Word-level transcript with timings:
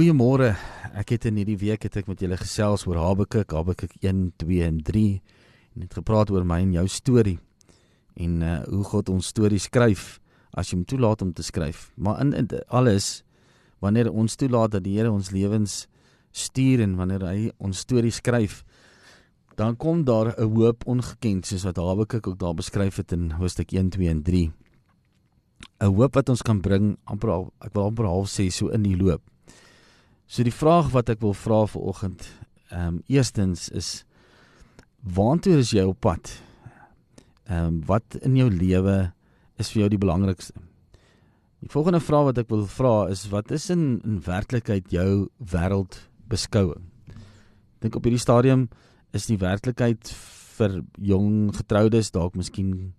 Goeiemôre. 0.00 0.54
Ek 0.96 1.10
het 1.12 1.26
in 1.28 1.36
hierdie 1.36 1.58
week 1.60 1.82
het 1.84 1.98
ek 2.00 2.06
met 2.08 2.22
julle 2.24 2.38
gesels 2.40 2.86
oor 2.88 2.96
Habakuk, 2.96 3.50
Habakuk 3.52 3.90
1, 4.00 4.30
2 4.40 4.62
en 4.64 4.78
3 4.80 5.00
en 5.76 5.82
het 5.84 5.96
gepraat 5.98 6.30
oor 6.32 6.46
my 6.48 6.56
en 6.64 6.70
jou 6.72 6.84
storie 6.88 7.34
en 8.16 8.38
uh 8.40 8.54
hoe 8.62 8.80
God 8.88 9.10
ons 9.12 9.26
storie 9.28 9.58
skryf 9.60 10.06
as 10.56 10.70
jy 10.70 10.78
hom 10.78 10.86
toelaat 10.88 11.20
om 11.20 11.34
te 11.36 11.44
skryf. 11.44 11.90
Maar 12.00 12.22
in, 12.24 12.32
in 12.32 12.48
alles 12.72 13.10
wanneer 13.84 14.08
ons 14.08 14.40
toelaat 14.40 14.72
dat 14.72 14.86
die 14.86 14.94
Here 14.96 15.12
ons 15.12 15.34
lewens 15.36 15.82
stuur 16.32 16.80
en 16.86 16.94
wanneer 16.96 17.26
hy 17.28 17.50
ons 17.60 17.82
storie 17.84 18.14
skryf, 18.16 18.62
dan 19.60 19.76
kom 19.76 20.06
daar 20.08 20.32
'n 20.32 20.48
hoop 20.48 20.86
ongekend 20.88 21.44
soos 21.44 21.66
wat 21.68 21.76
Habakuk 21.76 22.26
ook 22.26 22.38
daar 22.38 22.56
beskryf 22.56 22.96
het 22.96 23.12
in 23.12 23.36
hoofstuk 23.36 23.76
1, 23.76 23.90
2 23.90 24.08
en 24.08 24.22
3. 24.22 24.48
'n 25.82 25.92
Hoop 25.92 26.14
wat 26.14 26.32
ons 26.32 26.40
kan 26.40 26.60
bring 26.60 26.96
amper 27.04 27.52
ek 27.60 27.74
wil 27.74 27.84
amper 27.84 28.08
half 28.08 28.32
sê 28.32 28.48
so 28.48 28.72
in 28.72 28.82
die 28.82 28.96
loop. 28.96 29.20
So 30.30 30.44
die 30.46 30.54
vraag 30.54 30.92
wat 30.94 31.08
ek 31.10 31.24
wil 31.24 31.32
vra 31.34 31.64
vir 31.66 31.86
oggend, 31.90 32.22
ehm 32.70 32.86
um, 32.86 32.98
eerstens 33.10 33.64
is 33.74 34.04
waartoe 35.02 35.56
is 35.58 35.72
jy 35.74 35.82
op 35.82 35.98
pad? 36.06 36.30
Ehm 37.48 37.64
um, 37.64 37.80
wat 37.88 38.14
in 38.22 38.36
jou 38.38 38.46
lewe 38.46 39.10
is 39.58 39.72
vir 39.72 39.80
jou 39.80 39.88
die 39.90 39.98
belangrikste? 39.98 40.54
Die 41.66 41.72
volgende 41.72 41.98
vraag 41.98 42.28
wat 42.28 42.38
ek 42.44 42.52
wil 42.54 42.62
vra 42.70 42.94
is 43.10 43.24
wat 43.32 43.50
is 43.50 43.66
in 43.74 43.98
in 44.06 44.22
werklikheid 44.22 44.94
jou 44.94 45.26
wêreldbeskouing? 45.42 46.86
Dink 47.82 47.98
op 47.98 48.06
hierdie 48.06 48.22
stadium 48.22 48.68
is 49.10 49.26
die 49.26 49.38
werklikheid 49.40 50.14
vir 50.60 50.84
jong 50.94 51.50
getroudes 51.58 52.14
dalk 52.14 52.38
miskien 52.38 52.92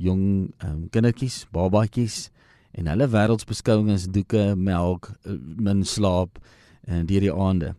jong 0.00 0.24
ehm 0.64 0.72
um, 0.72 0.84
kindertjies, 0.88 1.44
babatjies 1.52 2.30
en 2.72 2.88
hulle 2.88 3.12
wêreldsbeskouing 3.12 3.92
is 3.92 4.08
doeke, 4.08 4.54
melk, 4.56 5.12
eh, 5.26 5.36
min 5.36 5.84
slaap 5.84 6.40
en 6.88 7.06
deur 7.06 7.20
die 7.26 7.32
aande. 7.32 7.74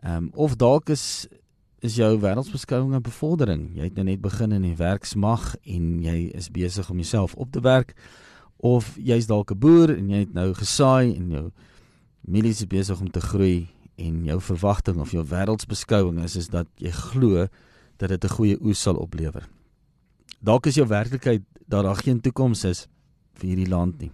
Ehm 0.00 0.16
um, 0.16 0.30
of 0.34 0.56
dalk 0.56 0.88
is 0.88 1.26
is 1.78 1.94
jou 1.94 2.18
wêreldsbeskouing 2.20 2.94
'n 2.94 3.02
bevordering. 3.02 3.70
Jy 3.74 3.82
het 3.82 3.94
nou 3.94 4.04
net 4.04 4.20
begin 4.20 4.52
in 4.52 4.62
die 4.62 4.76
werksmag 4.76 5.56
en 5.62 6.02
jy 6.02 6.30
is 6.34 6.50
besig 6.50 6.90
om 6.90 6.96
jouself 6.96 7.34
op 7.34 7.52
te 7.52 7.60
werk 7.60 7.94
of 8.56 8.96
jy's 8.96 9.26
dalk 9.26 9.50
'n 9.50 9.58
boer 9.58 9.96
en 9.96 10.08
jy 10.10 10.18
het 10.18 10.32
nou 10.32 10.54
gesaai 10.54 11.14
en 11.14 11.30
jou 11.30 11.50
mielie 12.20 12.50
is 12.50 12.66
besig 12.66 13.00
om 13.00 13.10
te 13.10 13.20
groei 13.20 13.68
en 13.96 14.24
jou 14.24 14.40
verwagting 14.40 15.00
of 15.00 15.10
jou 15.10 15.24
wêreldsbeskouing 15.24 16.22
is 16.24 16.36
is 16.36 16.48
dat 16.48 16.66
jy 16.76 16.90
glo 16.90 17.46
dat 17.96 18.08
dit 18.08 18.24
'n 18.24 18.34
goeie 18.34 18.58
oes 18.60 18.80
sal 18.80 18.96
oplewer. 18.96 19.48
Dalk 20.40 20.66
is 20.66 20.74
jou 20.74 20.86
werklikheid 20.86 21.42
dat 21.66 21.84
daar 21.84 21.96
geen 21.96 22.20
toekoms 22.20 22.64
is 22.64 22.86
vir 23.34 23.48
hierdie 23.48 23.68
land 23.68 23.98
nie. 23.98 24.10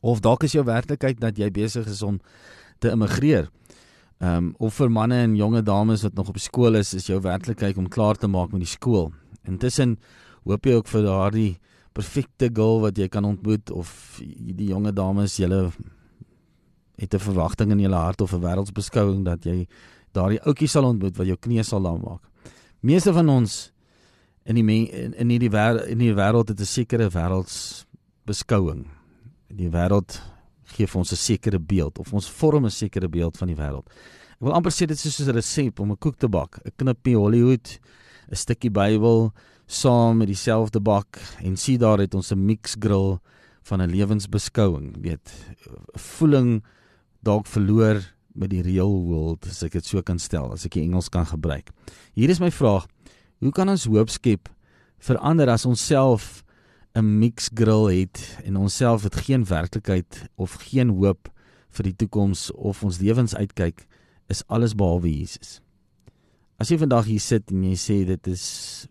Of 0.00 0.20
dalk 0.20 0.42
is 0.42 0.52
jou 0.52 0.64
werklikheid 0.64 1.20
dat 1.20 1.36
jy 1.36 1.50
besig 1.50 1.86
is 1.86 2.02
om 2.02 2.20
te 2.78 2.90
immigreer. 2.90 3.48
Ehm 4.18 4.36
um, 4.36 4.54
of 4.58 4.74
vir 4.74 4.90
manne 4.90 5.14
en 5.14 5.36
jonge 5.36 5.62
dames 5.62 6.02
wat 6.02 6.14
nog 6.14 6.28
op 6.28 6.38
skool 6.38 6.74
is, 6.74 6.94
is 6.94 7.06
jou 7.06 7.20
werklikheid 7.20 7.76
om 7.78 7.88
klaar 7.88 8.16
te 8.16 8.26
maak 8.26 8.52
met 8.52 8.60
die 8.60 8.70
skool. 8.70 9.12
Intussen 9.46 9.98
hoop 10.44 10.66
jy 10.66 10.74
ook 10.74 10.88
vir 10.88 11.02
daardie 11.02 11.58
perfekte 11.94 12.50
girl 12.54 12.80
wat 12.82 12.98
jy 12.98 13.08
kan 13.08 13.24
ontmoet 13.24 13.70
of 13.70 14.20
die 14.22 14.70
jonge 14.70 14.92
dames 14.92 15.36
julle 15.38 15.70
het 16.98 17.14
'n 17.14 17.18
verwagting 17.18 17.70
in 17.70 17.80
julle 17.80 17.96
hart 17.96 18.20
of 18.20 18.32
'n 18.32 18.42
wêreldsbeskouing 18.42 19.24
dat 19.24 19.44
jy 19.44 19.66
daardie 20.12 20.40
ouetjie 20.42 20.68
sal 20.68 20.84
ontmoet 20.84 21.16
wat 21.16 21.26
jou 21.26 21.36
knie 21.36 21.62
sal 21.62 21.80
laat 21.80 22.02
maak. 22.02 22.22
Meeste 22.80 23.12
van 23.12 23.28
ons 23.28 23.72
in 24.44 24.54
die 24.54 24.90
in, 24.90 25.14
in 25.14 25.28
hierdie 25.28 25.50
wêreld 25.50 25.86
in 25.86 25.98
die 25.98 26.14
wêreld 26.14 26.48
het 26.48 26.60
'n 26.60 26.64
sekere 26.64 27.08
wêreldsbeskouing. 27.08 28.86
Die 29.48 29.70
wêreld 29.70 30.20
gee 30.76 30.86
vir 30.86 30.98
ons 30.98 31.12
'n 31.12 31.16
sekere 31.16 31.58
beeld 31.58 31.98
of 31.98 32.12
ons 32.12 32.30
vorm 32.30 32.64
'n 32.64 32.70
sekere 32.70 33.08
beeld 33.08 33.36
van 33.36 33.48
die 33.48 33.56
wêreld. 33.56 33.86
Ek 34.38 34.44
wil 34.46 34.52
amper 34.52 34.70
sê 34.70 34.86
dit 34.86 34.96
is 34.96 35.02
soos 35.02 35.28
'n 35.28 35.34
resep 35.34 35.80
om 35.80 35.92
'n 35.92 35.98
koek 35.98 36.18
te 36.18 36.28
bak, 36.28 36.60
'n 36.64 36.72
knippie 36.76 37.16
Hollywood, 37.16 37.78
'n 38.30 38.36
stukkie 38.36 38.70
Bybel 38.70 39.32
saam 39.66 40.18
met 40.18 40.28
dieselfde 40.28 40.80
bak 40.80 41.18
en 41.42 41.56
sien 41.56 41.78
daar 41.78 41.98
het 41.98 42.14
ons 42.14 42.32
'n 42.32 42.44
mix 42.44 42.76
grill 42.78 43.18
van 43.62 43.82
'n 43.82 43.90
lewensbeskouing, 43.90 44.96
weet, 45.02 45.32
voeling 45.94 46.62
dalk 47.22 47.46
verloor 47.46 48.00
met 48.34 48.50
die 48.50 48.62
real 48.62 49.02
world 49.02 49.46
as 49.46 49.62
ek 49.62 49.72
dit 49.72 49.84
so 49.84 50.02
kan 50.02 50.18
stel, 50.18 50.52
as 50.52 50.64
ek 50.64 50.72
die 50.72 50.82
Engels 50.82 51.08
kan 51.08 51.26
gebruik. 51.26 51.70
Hier 52.14 52.30
is 52.30 52.40
my 52.40 52.50
vraag: 52.50 52.86
Hoe 53.40 53.52
kan 53.52 53.68
ons 53.68 53.84
hoop 53.84 54.10
skep 54.10 54.48
verander 54.98 55.48
as 55.48 55.66
ons 55.66 55.86
self 55.86 56.42
'n 56.94 57.18
mix 57.18 57.50
grill 57.54 57.90
het 57.92 58.38
en 58.44 58.56
onsself 58.56 59.02
het 59.02 59.16
geen 59.16 59.44
werklikheid 59.44 60.28
of 60.36 60.52
geen 60.52 60.88
hoop 60.88 61.28
vir 61.68 61.84
die 61.84 61.96
toekoms 61.96 62.50
of 62.52 62.82
ons 62.84 62.98
lewens 62.98 63.34
uitkyk 63.34 63.86
is 64.28 64.44
alles 64.46 64.74
behalwe 64.74 65.10
Jesus. 65.10 65.60
As 66.58 66.68
jy 66.68 66.78
vandag 66.78 67.06
hier 67.06 67.20
sit 67.20 67.52
en 67.52 67.62
jy 67.62 67.76
sê 67.78 68.04
dit 68.08 68.26
is 68.26 68.88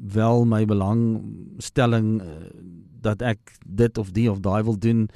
wel 0.00 0.44
my 0.44 0.64
belangstelling 0.64 2.20
uh, 2.22 2.28
dat 3.00 3.22
ek 3.22 3.54
dit 3.66 3.98
of 3.98 4.12
die 4.16 4.30
of 4.30 4.40
daai 4.40 4.62
wil 4.64 4.78
doen 4.78 5.08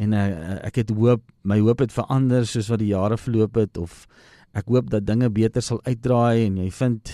en 0.00 0.12
uh, 0.12 0.58
ek 0.66 0.82
het 0.82 0.90
hoop 0.96 1.22
my 1.46 1.60
hoop 1.62 1.84
het 1.84 1.94
verander 1.94 2.46
soos 2.48 2.68
wat 2.72 2.82
die 2.82 2.92
jare 2.92 3.18
verloop 3.20 3.60
het 3.60 3.78
of 3.78 4.04
ek 4.56 4.68
hoop 4.72 4.90
dat 4.90 5.06
dinge 5.06 5.30
beter 5.30 5.62
sal 5.62 5.80
uitdraai 5.84 6.46
en 6.48 6.58
jy 6.64 6.70
vind 6.74 7.12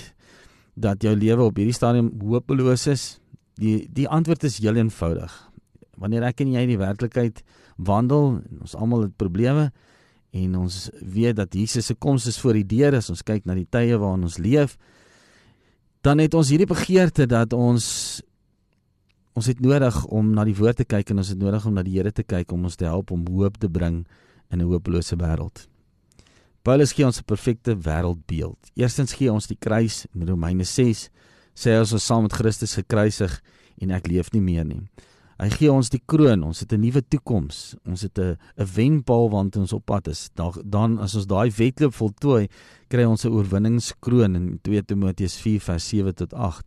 dat 0.80 1.02
jou 1.04 1.12
lewe 1.16 1.50
op 1.50 1.58
hierdie 1.60 1.76
stadium 1.76 2.12
hopeloos 2.22 2.86
is 2.90 3.19
Die 3.60 3.84
die 3.92 4.08
antwoord 4.08 4.44
is 4.48 4.58
heel 4.62 4.78
eenvoudig. 4.80 5.32
Wanneer 6.00 6.30
ek 6.30 6.40
en 6.40 6.54
jy 6.54 6.64
in 6.64 6.72
die 6.72 6.80
werklikheid 6.80 7.42
wandel, 7.76 8.40
ons 8.60 8.76
almal 8.76 9.08
het 9.08 9.16
probleme 9.20 9.70
en 10.30 10.56
ons 10.56 10.76
weet 11.02 11.36
dat 11.40 11.54
Jesus 11.54 11.90
se 11.90 11.96
koms 11.98 12.28
is 12.30 12.38
voor 12.40 12.60
die 12.60 12.66
deur 12.70 12.96
as 12.96 13.10
ons 13.10 13.24
kyk 13.26 13.48
na 13.48 13.56
die 13.58 13.66
tye 13.66 13.98
waarin 13.98 14.28
ons 14.28 14.38
leef, 14.38 14.76
dan 16.06 16.22
het 16.22 16.34
ons 16.38 16.52
hierdie 16.52 16.68
begeerte 16.70 17.26
dat 17.28 17.52
ons 17.56 18.22
ons 19.38 19.46
het 19.46 19.60
nodig 19.62 19.96
om 20.10 20.32
na 20.34 20.44
die 20.44 20.56
woord 20.56 20.80
te 20.82 20.86
kyk 20.88 21.12
en 21.12 21.22
ons 21.22 21.30
het 21.32 21.38
nodig 21.38 21.66
om 21.66 21.76
na 21.76 21.84
die 21.86 21.94
Here 21.96 22.12
te 22.12 22.24
kyk 22.26 22.50
om 22.52 22.66
ons 22.68 22.76
te 22.76 22.88
help 22.88 23.12
om 23.14 23.22
hoop 23.30 23.60
te 23.60 23.68
bring 23.68 24.02
in 24.50 24.60
'n 24.60 24.66
hopelose 24.66 25.16
wêreld. 25.16 25.68
Paulus 26.62 26.92
gee 26.92 27.06
ons 27.06 27.20
'n 27.20 27.24
perfekte 27.24 27.76
wêreldbeeld. 27.76 28.58
Eerstens 28.74 29.14
gee 29.14 29.32
ons 29.32 29.46
die 29.46 29.56
kruis 29.56 30.06
in 30.14 30.28
Romeine 30.28 30.64
6 30.64 31.10
sê 31.54 31.78
ons 31.78 31.92
is 31.92 32.06
saam 32.06 32.22
met 32.22 32.32
Christus 32.32 32.74
gekruisig 32.74 33.40
en 33.80 33.90
ek 33.90 34.08
leef 34.08 34.32
nie 34.32 34.40
meer 34.40 34.64
nie. 34.64 34.82
Hy 35.40 35.48
gee 35.54 35.70
ons 35.72 35.88
die 35.88 36.02
kroon, 36.04 36.42
ons 36.44 36.60
het 36.60 36.72
'n 36.72 36.80
nuwe 36.80 37.00
toekoms. 37.00 37.74
Ons 37.88 38.02
het 38.02 38.18
'n 38.18 38.36
'n 38.58 38.66
wenpaal 38.76 39.30
want 39.30 39.56
ons 39.56 39.72
op 39.72 39.86
pad 39.86 40.08
is. 40.08 40.28
Dan 40.34 40.52
dan 40.64 40.98
as 40.98 41.14
ons 41.14 41.26
daai 41.26 41.50
wedloop 41.50 41.94
voltooi, 41.94 42.48
kry 42.88 43.04
ons 43.04 43.24
'n 43.24 43.32
oorwinningskroon 43.32 44.36
in 44.36 44.58
2 44.62 44.82
Timoteus 44.84 45.36
4 45.40 45.60
vers 45.60 45.88
7 45.88 46.14
tot 46.14 46.34
8. 46.34 46.66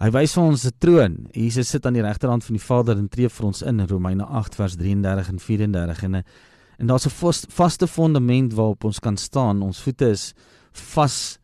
Hy 0.00 0.10
wys 0.10 0.32
vir 0.34 0.42
ons 0.42 0.64
'n 0.66 0.72
troon. 0.78 1.26
Jesus 1.32 1.68
sit 1.68 1.86
aan 1.86 1.94
die 1.94 2.02
regterhand 2.02 2.44
van 2.44 2.56
die 2.56 2.64
Vader 2.64 2.98
en 2.98 3.08
tree 3.08 3.28
vir 3.28 3.46
ons 3.46 3.62
in 3.62 3.80
in 3.80 3.86
Romeine 3.86 4.24
8 4.24 4.54
vers 4.54 4.74
33 4.74 5.28
en 5.28 5.38
34 5.38 6.02
en 6.02 6.24
en 6.78 6.86
daar's 6.86 7.06
'n 7.06 7.32
vaste 7.48 7.86
fondament 7.86 8.52
waarop 8.54 8.84
ons 8.84 8.98
kan 8.98 9.16
staan. 9.16 9.62
Ons 9.62 9.80
voete 9.80 10.10
is 10.10 10.34
vas 10.72 11.38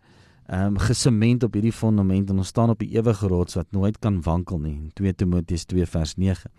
ehm 0.48 0.66
um, 0.66 0.78
gesement 0.80 1.42
op 1.44 1.52
hierdie 1.52 1.72
fondament 1.72 2.30
en 2.30 2.38
ons 2.40 2.48
staan 2.48 2.70
op 2.72 2.78
die 2.80 2.94
ewige 2.96 3.28
rots 3.28 3.54
wat 3.54 3.66
nooit 3.76 3.98
kan 3.98 4.22
wankel 4.24 4.58
nie. 4.58 4.90
2 4.96 5.14
Timoteus 5.14 5.64
2 5.68 5.86
vers 5.86 6.14
9. 6.16 6.50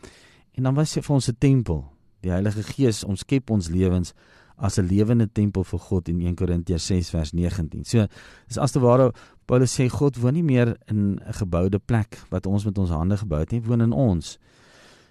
En 0.53 0.63
dan 0.63 0.75
was 0.77 0.93
hy 0.93 1.01
vir 1.01 1.15
ons 1.15 1.29
'n 1.29 1.35
tempel. 1.39 1.85
Die 2.21 2.31
Heilige 2.31 2.63
Gees 2.63 3.03
omskep 3.03 3.49
ons 3.49 3.69
lewens 3.69 4.13
as 4.57 4.77
'n 4.77 4.85
lewende 4.85 5.27
tempel 5.31 5.63
vir 5.63 5.79
God 5.79 6.09
in 6.09 6.21
1 6.21 6.35
Korintiërs 6.35 6.85
6 6.85 7.09
vers 7.09 7.31
19. 7.33 7.83
So 7.83 8.05
dis 8.47 8.57
as 8.57 8.71
te 8.71 8.79
ware 8.79 9.11
Paulus 9.45 9.79
sê 9.79 9.89
God 9.89 10.17
woon 10.17 10.33
nie 10.33 10.43
meer 10.43 10.77
in 10.87 11.19
'n 11.25 11.33
geboude 11.33 11.79
plek 11.79 12.19
wat 12.29 12.45
ons 12.45 12.65
met 12.65 12.77
ons 12.77 12.89
hande 12.89 13.17
gebou 13.17 13.39
het 13.39 13.51
nie, 13.51 13.61
woon 13.61 13.81
in 13.81 13.91
ons. 13.91 14.37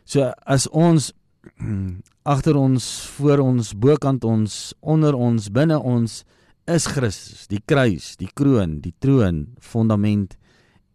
So 0.04 0.32
as 0.46 0.68
ons 0.68 1.12
agter 2.32 2.56
ons, 2.56 3.06
voor 3.16 3.38
ons, 3.38 3.74
bokant 3.74 4.24
ons, 4.24 4.74
onder 4.80 5.14
ons, 5.14 5.48
binne 5.48 5.80
ons 5.80 6.24
is 6.68 6.86
Christus, 6.86 7.46
die 7.48 7.62
kruis, 7.64 8.12
die 8.20 8.28
kroon, 8.36 8.78
die 8.84 8.94
troon, 9.00 9.46
fondament 9.60 10.36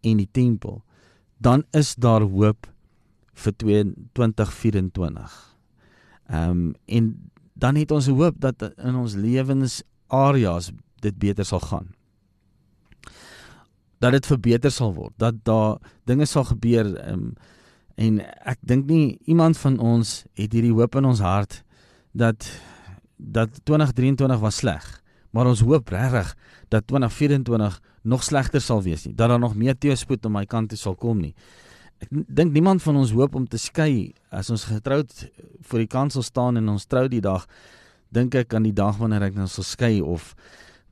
en 0.06 0.20
die 0.20 0.30
tempel, 0.30 0.82
dan 1.42 1.64
is 1.74 1.94
daar 2.00 2.22
hoop 2.22 2.68
vir 3.34 3.56
2024. 3.58 5.34
Ehm 6.30 6.50
um, 6.50 6.74
en 6.86 7.10
dan 7.54 7.76
het 7.78 7.90
ons 7.94 8.06
hoop 8.10 8.40
dat 8.42 8.62
in 8.82 8.96
ons 8.98 9.14
lewensareas 9.14 10.72
dit 11.02 11.18
beter 11.18 11.46
sal 11.46 11.60
gaan. 11.60 11.92
Dat 14.02 14.12
dit 14.12 14.26
verbeter 14.26 14.72
sal 14.74 14.94
word, 14.94 15.14
dat 15.16 15.38
daar 15.46 15.78
dinge 16.04 16.26
sal 16.26 16.44
gebeur 16.50 16.94
ehm 16.94 17.12
um, 17.12 17.34
en 17.94 18.18
ek 18.50 18.58
dink 18.66 18.88
nie 18.90 19.18
iemand 19.30 19.58
van 19.58 19.78
ons 19.78 20.24
het 20.34 20.52
hierdie 20.52 20.74
hoop 20.74 20.96
in 20.98 21.06
ons 21.06 21.20
hart 21.22 21.60
dat 22.10 22.42
dat 23.16 23.60
2023 23.62 24.40
was 24.42 24.56
sleg 24.62 24.88
maar 25.34 25.50
ons 25.50 25.64
hoop 25.66 25.90
regtig 25.90 26.30
dat 26.72 26.86
2024 26.86 27.80
nog 28.06 28.22
slegter 28.22 28.62
sal 28.62 28.82
wees 28.86 29.04
nie, 29.08 29.14
dat 29.14 29.32
daar 29.32 29.42
nog 29.42 29.56
meer 29.58 29.74
teëspoed 29.74 30.26
aan 30.26 30.36
my 30.38 30.44
kant 30.46 30.70
toe 30.70 30.78
sal 30.78 30.94
kom 30.94 31.22
nie. 31.24 31.34
Ek 32.04 32.10
dink 32.10 32.52
niemand 32.54 32.82
van 32.84 32.98
ons 33.00 33.14
hoop 33.16 33.34
om 33.38 33.46
te 33.48 33.58
skei. 33.58 34.12
As 34.34 34.50
ons 34.52 34.66
getroud 34.68 35.10
voor 35.68 35.82
die 35.82 35.90
kansel 35.90 36.22
staan 36.26 36.60
en 36.60 36.68
ons 36.74 36.86
trou 36.86 37.06
die 37.10 37.22
dag 37.24 37.48
dink 38.14 38.34
ek 38.38 38.54
aan 38.54 38.66
die 38.68 38.76
dag 38.76 38.98
wanneer 39.00 39.26
ek 39.30 39.38
nou 39.38 39.48
sal 39.50 39.66
skei 39.66 39.98
of 40.02 40.34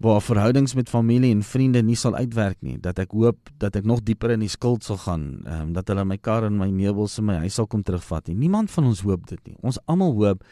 waar 0.02 0.22
verhoudings 0.24 0.74
met 0.74 0.90
familie 0.90 1.30
en 1.30 1.44
vriende 1.46 1.82
nie 1.86 1.94
sal 1.98 2.16
uitwerk 2.18 2.58
nie 2.66 2.74
dat 2.82 2.98
ek 2.98 3.12
hoop 3.14 3.52
dat 3.62 3.76
ek 3.78 3.86
nog 3.86 4.00
dieper 4.02 4.32
in 4.34 4.42
die 4.42 4.50
skuld 4.50 4.82
sal 4.82 4.98
gaan 5.04 5.26
um, 5.46 5.68
dat 5.76 5.92
hulle 5.92 6.02
my 6.08 6.18
kar 6.18 6.48
en 6.48 6.56
my 6.58 6.72
meubels 6.74 7.14
en 7.20 7.28
my 7.28 7.36
huis 7.44 7.54
sal 7.60 7.68
kom 7.70 7.84
terugvat 7.86 8.26
nie. 8.26 8.40
Niemand 8.46 8.72
van 8.74 8.88
ons 8.90 9.04
hoop 9.06 9.28
dit 9.30 9.38
nie. 9.46 9.54
Ons 9.62 9.78
almal 9.86 10.16
hoop 10.18 10.42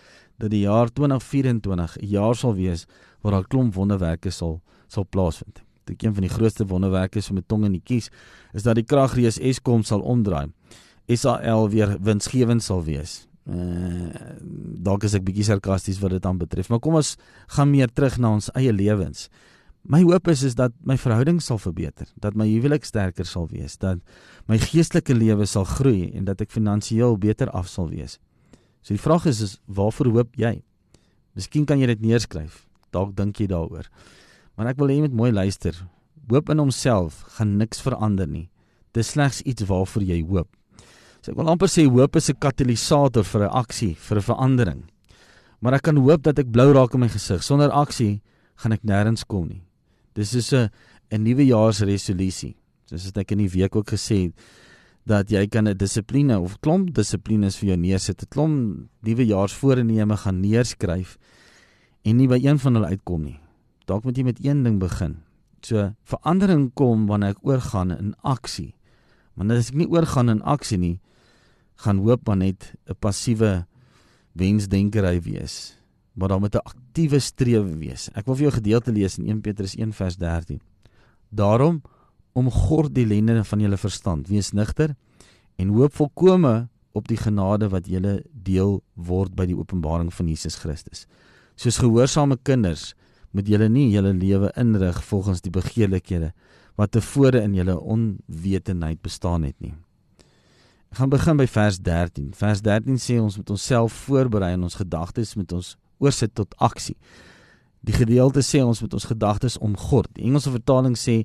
dat 0.41 0.51
die 0.51 0.65
jaar 0.67 0.89
2024 0.89 1.97
'n 2.01 2.07
jaar 2.07 2.35
sal 2.35 2.55
wees 2.55 2.87
waar 3.21 3.33
daar 3.33 3.47
klomp 3.47 3.75
wonderwerke 3.75 4.31
sal 4.31 4.61
sal 4.89 5.07
plaasvind 5.07 5.63
dink 5.91 6.03
een 6.03 6.15
van 6.15 6.27
die 6.27 6.33
grootste 6.33 6.67
wonderwerke 6.67 7.21
so 7.21 7.35
met 7.35 7.49
tong 7.49 7.67
in 7.69 7.77
die 7.79 7.85
kies 7.85 8.11
is 8.57 8.67
dat 8.67 8.79
die 8.79 8.87
kragrees 8.87 9.39
Eskom 9.39 9.85
sal 9.87 10.01
omdraai. 10.01 10.49
SAL 11.11 11.69
weer 11.71 11.97
winsgewend 12.03 12.63
sal 12.63 12.85
wees. 12.87 13.27
Uh 13.51 14.11
dalk 14.81 15.05
is 15.05 15.15
ek 15.19 15.25
bietjie 15.27 15.45
sarkasties 15.45 15.99
wat 16.01 16.15
dit 16.15 16.27
aan 16.27 16.39
betref, 16.41 16.71
maar 16.71 16.81
kom 16.81 16.97
ons 17.01 17.17
gaan 17.53 17.69
meer 17.71 17.91
terug 17.93 18.17
na 18.23 18.31
ons 18.39 18.49
eie 18.57 18.73
lewens. 18.73 19.29
My 19.83 20.03
hoop 20.05 20.29
is 20.29 20.45
is 20.47 20.55
dat 20.57 20.73
my 20.85 20.97
verhouding 21.01 21.41
sal 21.43 21.59
verbeter, 21.61 22.09
dat 22.21 22.37
my 22.37 22.47
huwelik 22.49 22.85
sterker 22.85 23.29
sal 23.29 23.49
wees, 23.51 23.77
dat 23.81 24.01
my 24.49 24.59
geestelike 24.61 25.17
lewe 25.17 25.49
sal 25.49 25.67
groei 25.69 26.11
en 26.17 26.25
dat 26.29 26.41
ek 26.45 26.53
finansiëel 26.53 27.17
beter 27.21 27.53
af 27.57 27.69
sal 27.69 27.89
wees. 27.93 28.19
So 28.83 28.95
die 28.95 29.03
vraag 29.03 29.27
is 29.27 29.41
is 29.41 29.59
waarvoor 29.67 30.13
hoop 30.15 30.37
jy? 30.37 30.63
Miskien 31.37 31.67
kan 31.67 31.81
jy 31.81 31.87
dit 31.87 32.01
neerskryf. 32.01 32.67
Dalk 32.93 33.15
dink 33.17 33.39
jy 33.41 33.47
daaroor. 33.51 33.87
Maar 34.57 34.73
ek 34.73 34.81
wil 34.81 34.89
hê 34.89 34.99
jy 34.99 35.07
moet 35.07 35.17
mooi 35.17 35.31
luister. 35.33 35.77
Hoop 36.31 36.51
in 36.51 36.63
homself 36.63 37.23
gaan 37.37 37.57
niks 37.59 37.81
verander 37.81 38.29
nie. 38.29 38.49
Dis 38.97 39.13
slegs 39.15 39.43
iets 39.43 39.67
waarvoor 39.69 40.03
jy 40.03 40.23
hoop. 40.27 40.49
So 41.21 41.33
ek 41.33 41.39
wil 41.39 41.51
amper 41.53 41.69
sê 41.69 41.85
hoop 41.87 42.17
is 42.17 42.31
'n 42.31 42.41
katalisator 42.41 43.25
vir 43.25 43.43
'n 43.45 43.53
aksie, 43.53 43.95
vir 43.95 44.17
'n 44.19 44.23
verandering. 44.23 44.83
Maar 45.61 45.75
ek 45.75 45.83
kan 45.83 45.97
hoop 45.97 46.23
dat 46.23 46.39
ek 46.39 46.51
blou 46.51 46.73
raak 46.73 46.95
in 46.95 47.01
my 47.01 47.09
gesig. 47.09 47.43
Sonder 47.43 47.71
aksie 47.71 48.23
gaan 48.57 48.73
ek 48.73 48.83
nêrens 48.83 49.27
kom 49.27 49.49
nie. 49.49 49.63
Dis 50.15 50.35
is 50.35 50.53
'n 50.53 50.71
'n 51.11 51.23
nuwe 51.23 51.45
jaarsresolusie. 51.47 52.57
Soos 52.87 53.05
het 53.05 53.19
ek 53.19 53.33
in 53.33 53.39
die 53.39 53.49
week 53.49 53.77
ook 53.77 53.91
gesê 53.91 54.33
dat 55.07 55.31
jy 55.31 55.47
kan 55.47 55.69
'n 55.69 55.77
dissipline 55.77 56.39
of 56.39 56.61
klomp 56.61 56.95
dissiplines 56.95 57.57
vir 57.57 57.69
jou 57.69 57.77
neersit. 57.77 58.23
'n 58.23 58.29
Klomp 58.29 58.89
nuwe 59.03 59.27
jaarsvoorneme 59.27 60.17
gaan 60.17 60.41
neerskryf 60.41 61.19
en 62.05 62.17
nie 62.17 62.29
by 62.29 62.41
een 62.43 62.59
van 62.59 62.75
hulle 62.75 62.87
uitkom 62.87 63.23
nie 63.23 63.41
dalk 63.91 64.07
moet 64.07 64.19
jy 64.19 64.27
met 64.29 64.41
een 64.45 64.63
ding 64.67 64.79
begin. 64.83 65.19
So 65.67 65.91
verandering 66.09 66.71
kom 66.79 67.09
wanneer 67.11 67.35
ek 67.35 67.43
oorgaan 67.47 67.93
in 67.97 68.15
aksie. 68.27 68.73
Wanneer 69.39 69.61
as 69.63 69.73
ek 69.73 69.81
nie 69.83 69.91
oorgaan 69.91 70.33
in 70.33 70.43
aksie 70.47 70.79
nie, 70.81 70.97
gaan 71.81 72.03
hoop 72.05 72.27
maar 72.29 72.39
net 72.41 72.73
'n 72.87 72.97
passiewe 73.01 73.67
wensdenkery 74.33 75.21
wees, 75.21 75.77
maar 76.15 76.29
dan 76.29 76.43
met 76.43 76.55
'n 76.55 76.65
aktiewe 76.65 77.19
strewe 77.19 77.79
wees. 77.79 78.11
Ek 78.15 78.27
wil 78.27 78.37
vir 78.37 78.51
jou 78.51 78.53
gedeelte 78.53 78.93
lees 78.93 79.19
in 79.19 79.27
1 79.27 79.41
Petrus 79.41 79.75
1 79.75 79.93
vers 79.93 80.17
13. 80.17 80.61
Daarom 81.31 81.83
omgord 82.39 82.95
die 82.95 83.07
lende 83.07 83.43
van 83.45 83.63
julle 83.63 83.79
verstand, 83.81 84.29
wees 84.31 84.53
nigter 84.53 84.95
en 85.61 85.73
hoop 85.75 85.97
volkome 85.99 86.69
op 86.93 87.09
die 87.09 87.19
genade 87.19 87.69
wat 87.71 87.89
julle 87.91 88.21
deel 88.33 88.81
word 88.95 89.35
by 89.39 89.47
die 89.47 89.57
openbaring 89.59 90.11
van 90.15 90.31
Jesus 90.31 90.59
Christus. 90.63 91.07
Soos 91.61 91.79
gehoorsame 91.83 92.39
kinders 92.43 92.95
moet 93.37 93.51
julle 93.51 93.69
nie 93.71 93.91
julle 93.93 94.13
lewe 94.17 94.51
inrig 94.59 94.99
volgens 95.07 95.43
die 95.45 95.53
begeerlikhede 95.55 96.33
wat 96.81 96.95
tevore 96.97 97.43
in 97.45 97.55
julle 97.55 97.77
onwetendheid 97.79 99.03
bestaan 99.03 99.45
het 99.47 99.57
nie. 99.61 99.75
Ek 100.91 100.99
gaan 100.99 101.13
begin 101.13 101.39
by 101.39 101.47
vers 101.47 101.79
13. 101.79 102.33
Vers 102.35 102.63
13 102.67 102.99
sê 102.99 103.21
ons 103.23 103.37
moet 103.39 103.51
onsself 103.55 103.95
voorberei 104.09 104.55
en 104.57 104.67
ons 104.67 104.79
gedagtes 104.81 105.37
moet 105.39 105.53
ons 105.55 105.77
oorsit 106.03 106.33
tot 106.35 106.55
aksie. 106.59 106.97
Die 107.87 107.95
gedeelte 107.95 108.43
sê 108.43 108.65
ons 108.65 108.81
moet 108.83 108.97
ons 108.97 109.07
gedagtes 109.07 109.59
omgord. 109.63 110.11
Die 110.17 110.27
Engelse 110.27 110.51
vertaling 110.51 110.97
sê 110.99 111.21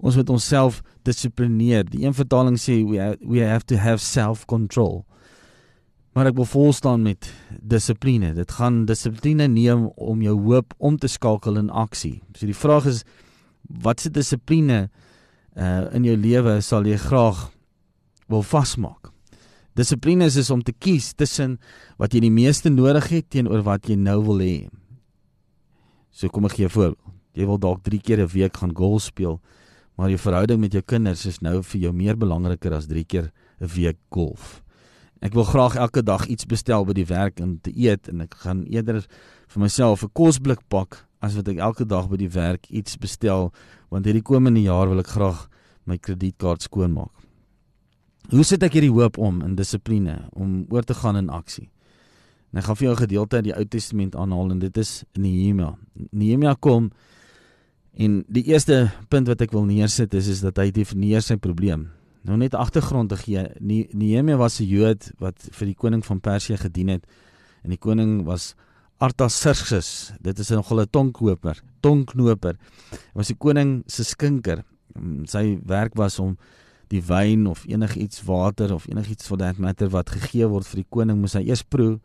ons 0.00 0.16
moet 0.16 0.30
onsself 0.32 0.80
dissiplineer. 1.04 1.84
Die 1.84 2.04
een 2.06 2.16
vertaling 2.16 2.56
sê 2.60 2.80
we 2.88 3.00
have, 3.00 3.18
we 3.20 3.44
have 3.44 3.66
to 3.68 3.76
have 3.76 4.02
self-control. 4.04 5.04
Maar 6.16 6.32
ek 6.32 6.38
wil 6.40 6.48
vol 6.50 6.72
staan 6.74 7.04
met 7.06 7.28
dissipline. 7.62 8.32
Dit 8.34 8.56
gaan 8.58 8.82
dissipline 8.88 9.46
neem 9.52 9.86
om 9.94 10.24
jou 10.24 10.34
hoop 10.48 10.74
om 10.78 10.96
te 10.98 11.08
skakel 11.08 11.60
in 11.60 11.70
aksie. 11.70 12.18
So 12.34 12.48
die 12.50 12.56
vraag 12.56 12.88
is 12.90 13.04
wat 13.84 14.02
se 14.02 14.10
dissipline 14.10 14.88
uh 15.54 15.86
in 15.94 16.04
jou 16.06 16.16
lewe 16.16 16.60
sal 16.62 16.86
jy 16.86 16.98
graag 16.98 17.48
wil 18.30 18.42
vasmaak? 18.46 19.10
Dissipline 19.78 20.26
is, 20.26 20.36
is 20.36 20.50
om 20.50 20.62
te 20.62 20.72
kies 20.72 21.12
tussen 21.14 21.58
wat 21.98 22.14
jy 22.14 22.24
die 22.26 22.34
meeste 22.34 22.70
nodig 22.72 23.06
het 23.12 23.30
teenoor 23.30 23.62
wat 23.66 23.86
jy 23.86 23.96
nou 23.98 24.18
wil 24.26 24.42
hê. 24.42 24.68
So 26.10 26.28
kom 26.28 26.44
ek 26.44 26.58
gee 26.58 26.66
'n 26.66 26.74
voorbeeld. 26.74 26.98
Jy 27.34 27.46
wil 27.46 27.58
dalk 27.58 27.82
3 27.84 28.00
keer 28.00 28.20
'n 28.20 28.26
week 28.26 28.56
gaan 28.56 28.74
golf 28.74 29.02
speel, 29.02 29.40
maar 30.00 30.08
jou 30.08 30.18
verhouding 30.18 30.62
met 30.62 30.72
jou 30.72 30.80
kinders 30.80 31.26
is 31.28 31.42
nou 31.44 31.58
vir 31.60 31.82
jou 31.82 31.90
meer 31.92 32.16
belangriker 32.16 32.72
as 32.72 32.86
3 32.88 33.04
keer 33.04 33.26
'n 33.60 33.68
week 33.68 33.98
golf. 34.08 34.62
Ek 35.20 35.34
wil 35.34 35.44
graag 35.44 35.76
elke 35.76 36.02
dag 36.02 36.26
iets 36.26 36.46
bestel 36.46 36.86
by 36.86 36.92
die 36.92 37.04
werk 37.04 37.40
en 37.40 37.60
te 37.60 37.70
eet 37.76 38.08
en 38.08 38.22
ek 38.22 38.34
gaan 38.34 38.64
eerder 38.64 39.04
vir 39.48 39.60
myself 39.60 40.02
'n 40.02 40.10
kosblik 40.12 40.60
pak 40.68 41.06
as 41.20 41.34
wat 41.34 41.48
ek 41.48 41.58
elke 41.58 41.84
dag 41.84 42.08
by 42.08 42.16
die 42.16 42.30
werk 42.32 42.66
iets 42.70 42.96
bestel 42.96 43.52
want 43.90 44.06
hierdie 44.06 44.22
komende 44.22 44.62
jaar 44.62 44.88
wil 44.88 45.00
ek 45.00 45.08
graag 45.08 45.48
my 45.84 45.98
kredietkaart 45.98 46.62
skoonmaak. 46.62 47.12
Hoe 48.30 48.44
sit 48.44 48.62
ek 48.62 48.72
hierdie 48.72 48.92
hoop 48.92 49.18
om 49.18 49.42
in 49.42 49.54
dissipline 49.54 50.30
om 50.32 50.64
oor 50.70 50.82
te 50.82 50.94
gaan 50.94 51.16
in 51.16 51.28
aksie? 51.28 51.68
En 52.52 52.58
ek 52.58 52.64
gaan 52.64 52.76
vir 52.76 52.86
jou 52.86 52.94
'n 52.94 53.06
gedeelte 53.06 53.36
uit 53.36 53.44
die 53.44 53.56
Ou 53.56 53.64
Testament 53.64 54.16
aanhaal 54.16 54.50
en 54.50 54.58
dit 54.58 54.76
is 54.76 55.04
Nehemia. 55.12 55.76
Nehemia 56.10 56.54
kom 56.54 56.90
en 58.00 58.20
die 58.32 58.46
eerste 58.48 58.88
punt 59.12 59.28
wat 59.28 59.42
ek 59.44 59.52
wil 59.52 59.66
neersit 59.68 60.14
is 60.16 60.30
is 60.32 60.40
dat 60.44 60.58
hy 60.60 60.70
definieer 60.74 61.24
sy 61.24 61.36
probleem. 61.36 61.88
Nou 62.24 62.36
net 62.40 62.56
agtergrond 62.56 63.12
te 63.12 63.18
gee. 63.20 63.44
Nehemia 63.60 64.36
was 64.36 64.60
'n 64.60 64.68
Jood 64.68 65.12
wat 65.18 65.36
vir 65.52 65.66
die 65.66 65.76
koning 65.76 66.04
van 66.04 66.20
Persië 66.20 66.56
gedien 66.56 66.88
het. 66.88 67.04
En 67.62 67.70
die 67.70 67.78
koning 67.78 68.24
was 68.24 68.54
Artaxerxes. 68.98 70.12
Dit 70.20 70.38
is 70.38 70.48
nogal 70.48 70.80
'n 70.80 70.90
tonkkoper, 70.90 71.62
tonknoper. 71.80 72.56
Hy 72.90 73.14
was 73.14 73.28
die 73.28 73.36
koning 73.36 73.82
se 73.86 74.04
skinker. 74.04 74.64
Mm, 74.94 75.26
sy 75.26 75.58
werk 75.64 75.94
was 75.94 76.18
om 76.18 76.36
die 76.88 77.02
wyn 77.02 77.46
of 77.46 77.64
enigiets 77.66 78.22
water 78.22 78.74
of 78.74 78.88
enigiets 78.88 79.26
for 79.26 79.38
that 79.38 79.58
matter 79.58 79.88
wat 79.88 80.10
gegee 80.10 80.46
word 80.46 80.66
vir 80.66 80.82
die 80.82 80.90
koning 80.90 81.20
moet 81.20 81.32
hy 81.32 81.44
eers 81.46 81.62
proe 81.62 82.00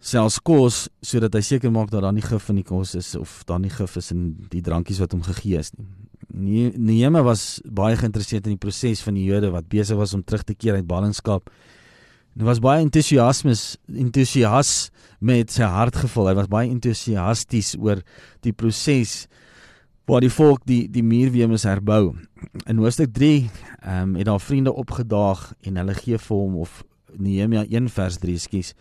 selfs 0.00 0.38
kos 0.40 0.86
sodat 1.04 1.34
hy 1.36 1.42
seker 1.44 1.72
maak 1.72 1.90
dat 1.92 2.02
daar 2.02 2.14
nie 2.16 2.24
gif 2.24 2.48
in 2.48 2.60
die 2.62 2.66
kos 2.66 2.94
is 2.96 3.12
of 3.18 3.42
daar 3.48 3.60
nie 3.60 3.72
gif 3.72 3.98
is 4.00 4.10
in 4.14 4.32
die 4.52 4.62
drankies 4.64 5.00
wat 5.02 5.12
hom 5.12 5.22
gegee 5.26 5.60
is 5.60 5.74
nie. 5.76 5.88
Nehemia 6.30 7.22
was 7.26 7.60
baie 7.66 7.96
geïnteresseerd 7.98 8.46
in 8.46 8.54
die 8.54 8.62
proses 8.62 9.02
van 9.02 9.16
die 9.18 9.26
Jode 9.26 9.50
wat 9.52 9.68
besig 9.68 9.98
was 9.98 10.14
om 10.14 10.22
terug 10.22 10.44
te 10.46 10.54
keer 10.54 10.78
uit 10.78 10.86
ballingskap. 10.88 11.50
Hy 12.38 12.46
was 12.46 12.62
baie 12.62 12.84
entoesiasmes 12.84 13.74
entoesias 13.90 14.90
met 15.18 15.50
sy 15.52 15.66
hart 15.66 15.98
gevul. 15.98 16.30
Hy 16.30 16.36
was 16.38 16.48
baie 16.48 16.70
entoesiasties 16.70 17.74
oor 17.76 18.00
die 18.46 18.54
proses 18.54 19.26
waar 20.10 20.24
die 20.24 20.32
volk 20.32 20.64
die 20.66 20.84
die 20.90 21.04
muur 21.06 21.34
weer 21.34 21.50
moes 21.50 21.66
herbou. 21.68 22.14
In 22.66 22.80
Hoofstuk 22.80 23.12
3 23.14 23.34
ehm 23.82 24.14
um, 24.14 24.16
het 24.18 24.30
daar 24.30 24.40
vriende 24.40 24.72
opgedaag 24.72 25.50
en 25.66 25.82
hulle 25.82 25.98
gee 25.98 26.18
vir 26.18 26.36
hom 26.36 26.56
of 26.62 26.80
Nehemia 27.18 27.66
1 27.66 27.90
vers 27.90 28.18
3 28.22 28.38
skus 28.38 28.72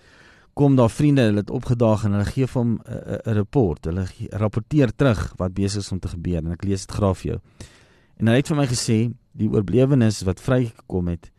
kom 0.60 0.76
daar 0.76 0.92
vriende, 0.92 1.22
hulle 1.22 1.40
het 1.40 1.52
opgedaag 1.56 2.04
en 2.04 2.18
hulle 2.18 2.28
gee 2.28 2.48
vir 2.48 2.60
hom 2.60 2.72
'n 2.84 3.34
rapport. 3.38 3.86
Hulle 3.86 4.06
rapporteer 4.32 4.92
terug 4.96 5.34
wat 5.38 5.54
besig 5.54 5.82
is 5.86 5.92
om 5.92 6.00
te 6.00 6.08
gebeur 6.08 6.44
en 6.44 6.52
ek 6.52 6.64
lees 6.64 6.86
dit 6.86 6.96
graag 6.96 7.18
vir 7.18 7.32
jou. 7.32 7.40
En 8.20 8.28
hy 8.28 8.36
het 8.36 8.48
vir 8.48 8.58
my 8.58 8.68
gesê 8.68 9.14
die 9.32 9.48
oorblewenes 9.48 10.24
wat 10.24 10.42
vrygekom 10.42 11.08
het, 11.08 11.32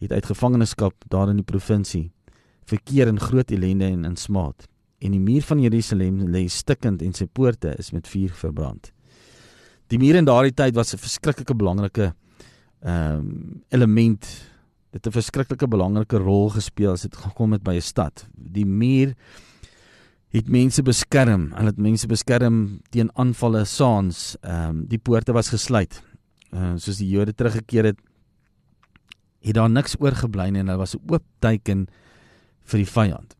het 0.00 0.12
uit 0.12 0.26
gevangenskap 0.26 0.94
daar 1.08 1.28
in 1.28 1.36
die 1.36 1.44
provinsie 1.44 2.12
verkeer 2.64 3.08
in 3.08 3.18
groot 3.18 3.50
ellende 3.50 3.84
en 3.84 4.04
in 4.04 4.16
smaad. 4.16 4.68
En 5.00 5.10
die 5.10 5.20
muur 5.20 5.42
van 5.42 5.60
Jerusalem 5.60 6.28
lê 6.28 6.46
stikkend 6.46 7.02
en 7.02 7.12
sy 7.12 7.26
poorte 7.26 7.74
is 7.78 7.90
met 7.90 8.08
vuur 8.08 8.30
verbrand. 8.30 8.92
Die 9.88 9.98
muur 9.98 10.14
in 10.14 10.24
daardie 10.24 10.54
tyd 10.54 10.74
was 10.74 10.94
'n 10.94 10.98
verskriklike 10.98 11.54
belangrike 11.54 12.14
ehm 12.82 13.18
um, 13.18 13.62
element 13.68 14.26
dit 14.90 15.06
'n 15.06 15.10
verskriklike 15.10 15.68
belangrike 15.68 16.18
rol 16.18 16.50
gespeel 16.50 16.92
as 16.92 17.02
dit 17.02 17.16
gekom 17.16 17.52
het 17.52 17.62
by 17.62 17.74
'n 17.74 17.80
stad. 17.80 18.26
Die 18.34 18.66
muur 18.66 19.14
het 20.30 20.48
mense 20.48 20.82
beskerm. 20.82 21.52
Hulle 21.52 21.72
het 21.72 21.78
mense 21.78 22.06
beskerm 22.06 22.80
teen 22.90 23.10
aanvalle 23.14 23.64
saans. 23.64 24.36
Ehm 24.42 24.68
um, 24.68 24.86
die 24.86 24.98
poorte 24.98 25.32
was 25.32 25.48
gesluit. 25.48 26.02
Ehm 26.52 26.74
uh, 26.74 26.76
soos 26.76 26.98
die 26.98 27.08
Jode 27.08 27.34
teruggekeer 27.34 27.84
het, 27.84 27.98
het 29.40 29.54
daar 29.54 29.70
niks 29.70 29.96
oorgebly 29.98 30.50
nie 30.50 30.60
en 30.60 30.66
hulle 30.66 30.78
was 30.78 30.94
'n 30.94 31.02
oop 31.10 31.22
teiken 31.38 31.86
vir 32.64 32.78
die 32.78 32.92
vyand. 32.92 33.36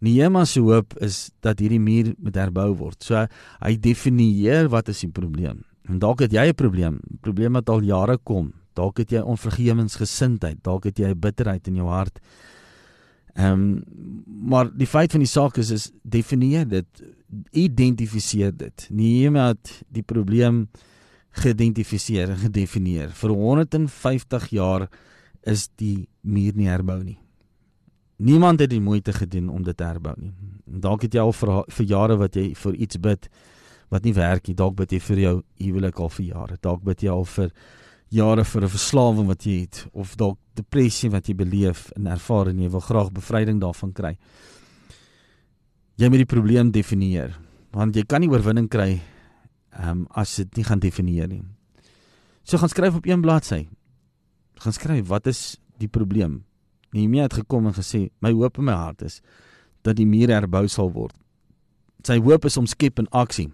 Nehemia 0.00 0.44
se 0.44 0.60
hoop 0.60 0.94
is 1.02 1.30
dat 1.40 1.58
hierdie 1.58 1.80
muur 1.80 2.14
moet 2.18 2.34
herbou 2.34 2.74
word. 2.76 3.02
So 3.02 3.26
hy 3.60 3.76
definieer 3.76 4.68
wat 4.68 4.88
is 4.88 5.00
die 5.00 5.10
probleem. 5.10 5.64
En 5.88 5.98
dalk 5.98 6.20
het 6.20 6.32
jy 6.32 6.48
'n 6.48 6.54
probleem, 6.54 7.00
probleem 7.20 7.52
wat 7.52 7.68
al 7.68 7.82
jare 7.82 8.18
kom. 8.18 8.52
Dalk 8.78 9.02
het 9.02 9.12
jy 9.14 9.24
onvergewensgesindheid, 9.26 10.62
dalk 10.66 10.86
het 10.90 11.02
jy 11.02 11.12
bitterheid 11.18 11.66
in 11.70 11.82
jou 11.82 11.90
hart. 11.90 12.22
Ehm 13.38 13.52
um, 13.52 13.82
maar 14.48 14.70
die 14.72 14.86
feit 14.86 15.12
van 15.12 15.20
die 15.20 15.30
saak 15.30 15.58
is 15.60 15.70
is 15.70 15.90
definieer 16.02 16.64
dit, 16.68 17.02
identifiseer 17.52 18.54
dit. 18.56 18.86
Nehemia 18.90 19.50
het 19.52 19.72
die 19.92 20.02
probleem 20.02 20.68
geïdentifiseer 21.38 22.32
en 22.32 22.40
gedefinieer. 22.46 23.10
Vir 23.14 23.30
150 23.30 24.48
jaar 24.54 24.88
is 25.42 25.68
die 25.76 26.08
muur 26.20 26.56
nie 26.56 26.68
herbou 26.70 26.98
nie. 27.02 27.18
Niemand 28.18 28.60
het 28.60 28.70
die 28.70 28.82
moeite 28.82 29.12
gedoen 29.12 29.48
om 29.48 29.62
dit 29.62 29.76
te 29.76 29.86
herbou 29.86 30.14
nie. 30.18 30.32
Dalk 30.64 31.04
het 31.06 31.14
jy 31.14 31.22
al 31.22 31.32
vir, 31.32 31.52
vir 31.70 31.86
jare 31.86 32.16
wat 32.18 32.36
jy 32.36 32.48
vir 32.58 32.74
iets 32.74 32.98
bid 32.98 33.28
wat 33.92 34.04
nie 34.04 34.14
werk 34.16 34.48
nie. 34.48 34.56
Dalk 34.58 34.74
bid 34.80 34.92
jy 34.92 35.00
vir 35.00 35.20
jou 35.22 35.34
huwelik 35.62 36.00
al 36.00 36.10
vir 36.16 36.26
jare. 36.26 36.56
Dalk 36.60 36.82
bid 36.84 37.04
jy 37.06 37.12
al 37.12 37.28
vir 37.36 37.52
jare 38.10 38.44
vir 38.44 38.62
'n 38.64 38.68
verslawing 38.68 39.26
wat 39.26 39.44
jy 39.44 39.60
het 39.60 39.86
of 39.92 40.16
dalk 40.16 40.38
depressie 40.54 41.10
wat 41.10 41.28
jy 41.28 41.34
beleef 41.34 41.90
en 41.96 42.06
ervaar 42.06 42.48
en 42.48 42.58
jy 42.58 42.68
wil 42.68 42.80
graag 42.80 43.12
bevryding 43.12 43.60
daarvan 43.60 43.92
kry. 43.92 44.16
Jy 45.96 46.08
moet 46.08 46.18
die 46.18 46.34
probleem 46.34 46.70
definieer 46.70 47.38
want 47.72 47.94
jy 47.94 48.02
kan 48.02 48.20
nie 48.20 48.30
oorwinning 48.30 48.68
kry 48.68 49.00
ehm 49.72 49.90
um, 49.90 50.06
as 50.10 50.36
dit 50.36 50.56
nie 50.56 50.64
gaan 50.64 50.80
definieer 50.80 51.28
nie. 51.28 51.42
So 52.44 52.58
gaan 52.58 52.68
skryf 52.68 52.94
op 52.96 53.06
een 53.06 53.20
bladsy. 53.20 53.68
Gaan 54.54 54.72
skryf 54.72 55.06
wat 55.08 55.26
is 55.26 55.58
die 55.78 55.88
probleem? 55.88 56.44
Nehemia 56.92 57.22
het 57.22 57.34
gekom 57.34 57.66
en 57.66 57.74
gesê 57.74 58.08
my 58.20 58.32
hoop 58.32 58.58
in 58.58 58.64
my 58.64 58.72
hart 58.72 59.02
is 59.02 59.20
dat 59.82 59.96
die 59.96 60.06
muur 60.06 60.28
herbou 60.32 60.66
sal 60.68 60.90
word. 60.92 61.14
Sy 62.04 62.18
hoop 62.18 62.44
is 62.44 62.56
om 62.56 62.66
skep 62.66 62.98
in 62.98 63.08
aksie. 63.10 63.50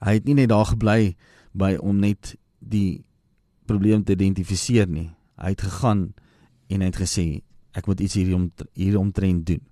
Hy 0.00 0.18
het 0.18 0.24
nie 0.24 0.34
net 0.34 0.48
daar 0.48 0.66
gebly 0.66 1.16
by 1.52 1.76
om 1.80 2.00
net 2.00 2.34
die 2.58 3.04
probleem 3.68 4.04
te 4.04 4.16
identifiseer 4.16 4.88
nie. 4.88 5.10
Hy 5.38 5.54
het 5.54 5.62
gegaan 5.62 6.12
en 6.68 6.82
hy 6.82 6.90
het 6.90 7.00
gesê 7.00 7.26
ek 7.78 7.86
moet 7.86 8.00
iets 8.00 8.16
hier 8.18 8.34
om 8.34 8.48
hier 8.74 8.98
omtrent 8.98 9.46
doen. 9.46 9.62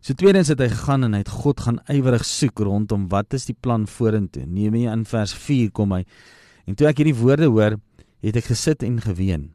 So 0.00 0.14
tweedens 0.14 0.52
het 0.52 0.60
hy 0.62 0.68
gegaan 0.70 1.06
en 1.08 1.16
hy 1.16 1.22
het 1.24 1.32
God 1.32 1.60
gaan 1.64 1.80
ywerig 1.90 2.24
soek 2.28 2.62
rondom 2.62 3.08
wat 3.10 3.34
is 3.34 3.48
die 3.48 3.56
plan 3.58 3.88
vorentoe. 3.90 4.44
Neem 4.46 4.76
jy 4.78 4.92
in 4.92 5.02
vers 5.08 5.34
4 5.34 5.72
kom 5.74 5.96
hy 5.96 6.04
en 6.66 6.78
toe 6.78 6.86
ek 6.90 7.02
hierdie 7.02 7.16
woorde 7.16 7.48
hoor, 7.50 7.78
het 8.22 8.38
ek 8.38 8.50
gesit 8.52 8.84
en 8.86 9.00
geween 9.02 9.50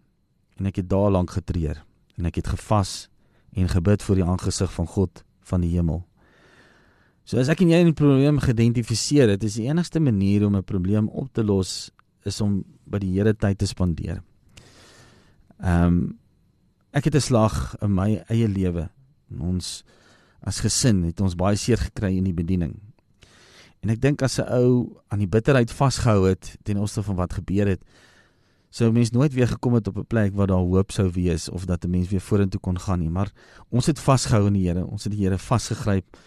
en 0.60 0.68
ek 0.70 0.82
het 0.82 0.90
daar 0.92 1.12
lank 1.14 1.34
getreur 1.38 1.84
en 2.18 2.28
ek 2.28 2.42
het 2.42 2.52
gevas 2.54 3.08
en 3.56 3.72
gebid 3.72 4.04
voor 4.04 4.20
die 4.20 4.28
aangesig 4.28 4.72
van 4.74 4.88
God 4.88 5.24
van 5.48 5.64
die 5.64 5.72
hemel. 5.74 6.04
So 7.24 7.40
as 7.40 7.52
ek 7.52 7.62
en 7.62 7.70
jy 7.70 7.84
'n 7.84 7.94
probleem 7.94 8.40
geïdentifiseer 8.40 9.30
het, 9.30 9.44
is 9.44 9.56
die 9.56 9.68
enigste 9.70 10.00
manier 10.00 10.46
om 10.46 10.56
'n 10.56 10.64
probleem 10.64 11.08
op 11.10 11.32
te 11.34 11.44
los 11.44 11.92
is 12.26 12.42
om 12.42 12.64
by 12.86 13.00
die 13.00 13.14
Here 13.16 13.34
tyd 13.34 13.58
te 13.58 13.68
spandeer. 13.70 14.22
Ehm 15.62 15.88
um, 15.88 16.18
ek 16.92 17.06
het 17.06 17.16
'n 17.16 17.22
slag 17.22 17.76
in 17.82 17.94
my 17.96 18.24
eie 18.28 18.48
lewe. 18.48 18.90
Ons 19.40 19.84
as 20.44 20.60
gesin 20.60 21.04
het 21.04 21.22
ons 21.22 21.36
baie 21.36 21.56
seer 21.56 21.78
gekry 21.78 22.18
in 22.18 22.24
die 22.24 22.34
bediening. 22.34 22.76
En 23.82 23.90
ek 23.90 24.02
dink 24.02 24.22
as 24.22 24.40
'n 24.40 24.50
ou 24.50 24.98
aan 25.10 25.20
die 25.20 25.28
bitterheid 25.28 25.72
vasgehou 25.72 26.28
het 26.28 26.58
ten 26.64 26.78
opsigte 26.78 27.04
van 27.04 27.16
wat 27.16 27.34
gebeur 27.34 27.68
het, 27.68 27.82
sou 28.70 28.92
mens 28.92 29.12
nooit 29.12 29.34
weer 29.34 29.48
gekom 29.48 29.74
het 29.74 29.88
op 29.88 29.98
'n 29.98 30.06
plek 30.06 30.34
waar 30.34 30.48
daar 30.48 30.58
hoop 30.58 30.92
sou 30.92 31.10
wees 31.10 31.50
of 31.50 31.66
dat 31.66 31.86
'n 31.86 31.90
mens 31.90 32.10
weer 32.10 32.22
vorentoe 32.22 32.60
kon 32.60 32.80
gaan 32.80 33.00
nie, 33.00 33.10
maar 33.10 33.32
ons 33.70 33.86
het 33.86 34.00
vasgehou 34.00 34.48
in 34.48 34.54
die 34.54 34.68
Here, 34.68 34.86
ons 34.86 35.04
het 35.04 35.14
die 35.14 35.24
Here 35.24 35.38
vasgegryp. 35.38 36.18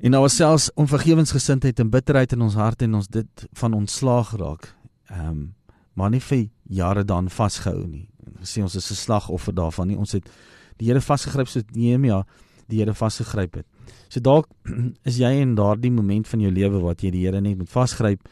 En 0.00 0.10
nou 0.10 0.28
selfs 0.28 0.70
onvergewensgesindheid 0.74 1.78
en 1.78 1.90
bitterheid 1.90 2.32
in 2.32 2.40
ons 2.40 2.54
hart 2.54 2.82
en 2.82 2.94
ons 2.94 3.08
dit 3.08 3.48
van 3.52 3.72
ontslaag 3.72 4.28
geraak. 4.28 4.74
Ehm 5.10 5.28
um, 5.28 5.54
maar 5.94 6.10
nie 6.10 6.20
vir 6.20 6.48
jare 6.64 7.04
daan 7.04 7.28
vasgehou 7.28 7.86
nie. 7.86 8.08
Gesê 8.40 8.62
ons 8.62 8.74
is 8.74 8.90
'n 8.90 8.94
slagoffer 8.94 9.54
daarvan 9.54 9.88
nie. 9.88 9.96
Ons 9.96 10.12
het 10.12 10.30
die 10.78 10.86
Here 10.86 11.00
vasgegryp 11.00 11.48
so 11.48 11.60
Nehemia 11.74 12.24
die 12.68 12.78
Here 12.78 12.94
vasgegryp 12.94 13.54
het. 13.54 13.66
So 14.08 14.20
dalk 14.20 14.48
is 15.10 15.18
jy 15.18 15.32
in 15.42 15.54
daardie 15.54 15.90
moment 15.90 16.28
van 16.28 16.40
jou 16.40 16.52
lewe 16.52 16.80
wat 16.80 17.02
jy 17.02 17.10
die 17.10 17.26
Here 17.26 17.40
net 17.40 17.58
moet 17.58 17.70
vasgryp 17.70 18.28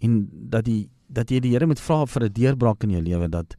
en 0.00 0.28
dat 0.32 0.64
die 0.64 0.88
dat 1.08 1.30
jy 1.30 1.40
die 1.40 1.52
Here 1.52 1.66
moet 1.66 1.80
vra 1.80 2.04
vir 2.06 2.24
'n 2.24 2.32
deurbraak 2.32 2.84
in 2.84 2.90
jou 2.90 3.02
lewe 3.02 3.28
dat 3.28 3.54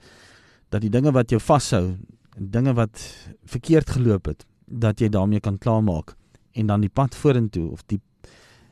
dat 0.70 0.82
die 0.82 0.90
dinge 0.90 1.12
wat 1.12 1.30
jou 1.30 1.40
vashou, 1.40 1.98
dinge 2.38 2.74
wat 2.74 3.00
verkeerd 3.46 3.90
geloop 3.90 4.26
het, 4.26 4.46
dat 4.68 5.00
jy 5.00 5.10
daarmee 5.10 5.40
kan 5.40 5.58
klaarmaak 5.58 6.16
en 6.54 6.68
dan 6.68 6.82
die 6.82 6.90
pad 6.90 7.16
vorentoe 7.16 7.70
of 7.72 7.84
die 7.88 8.02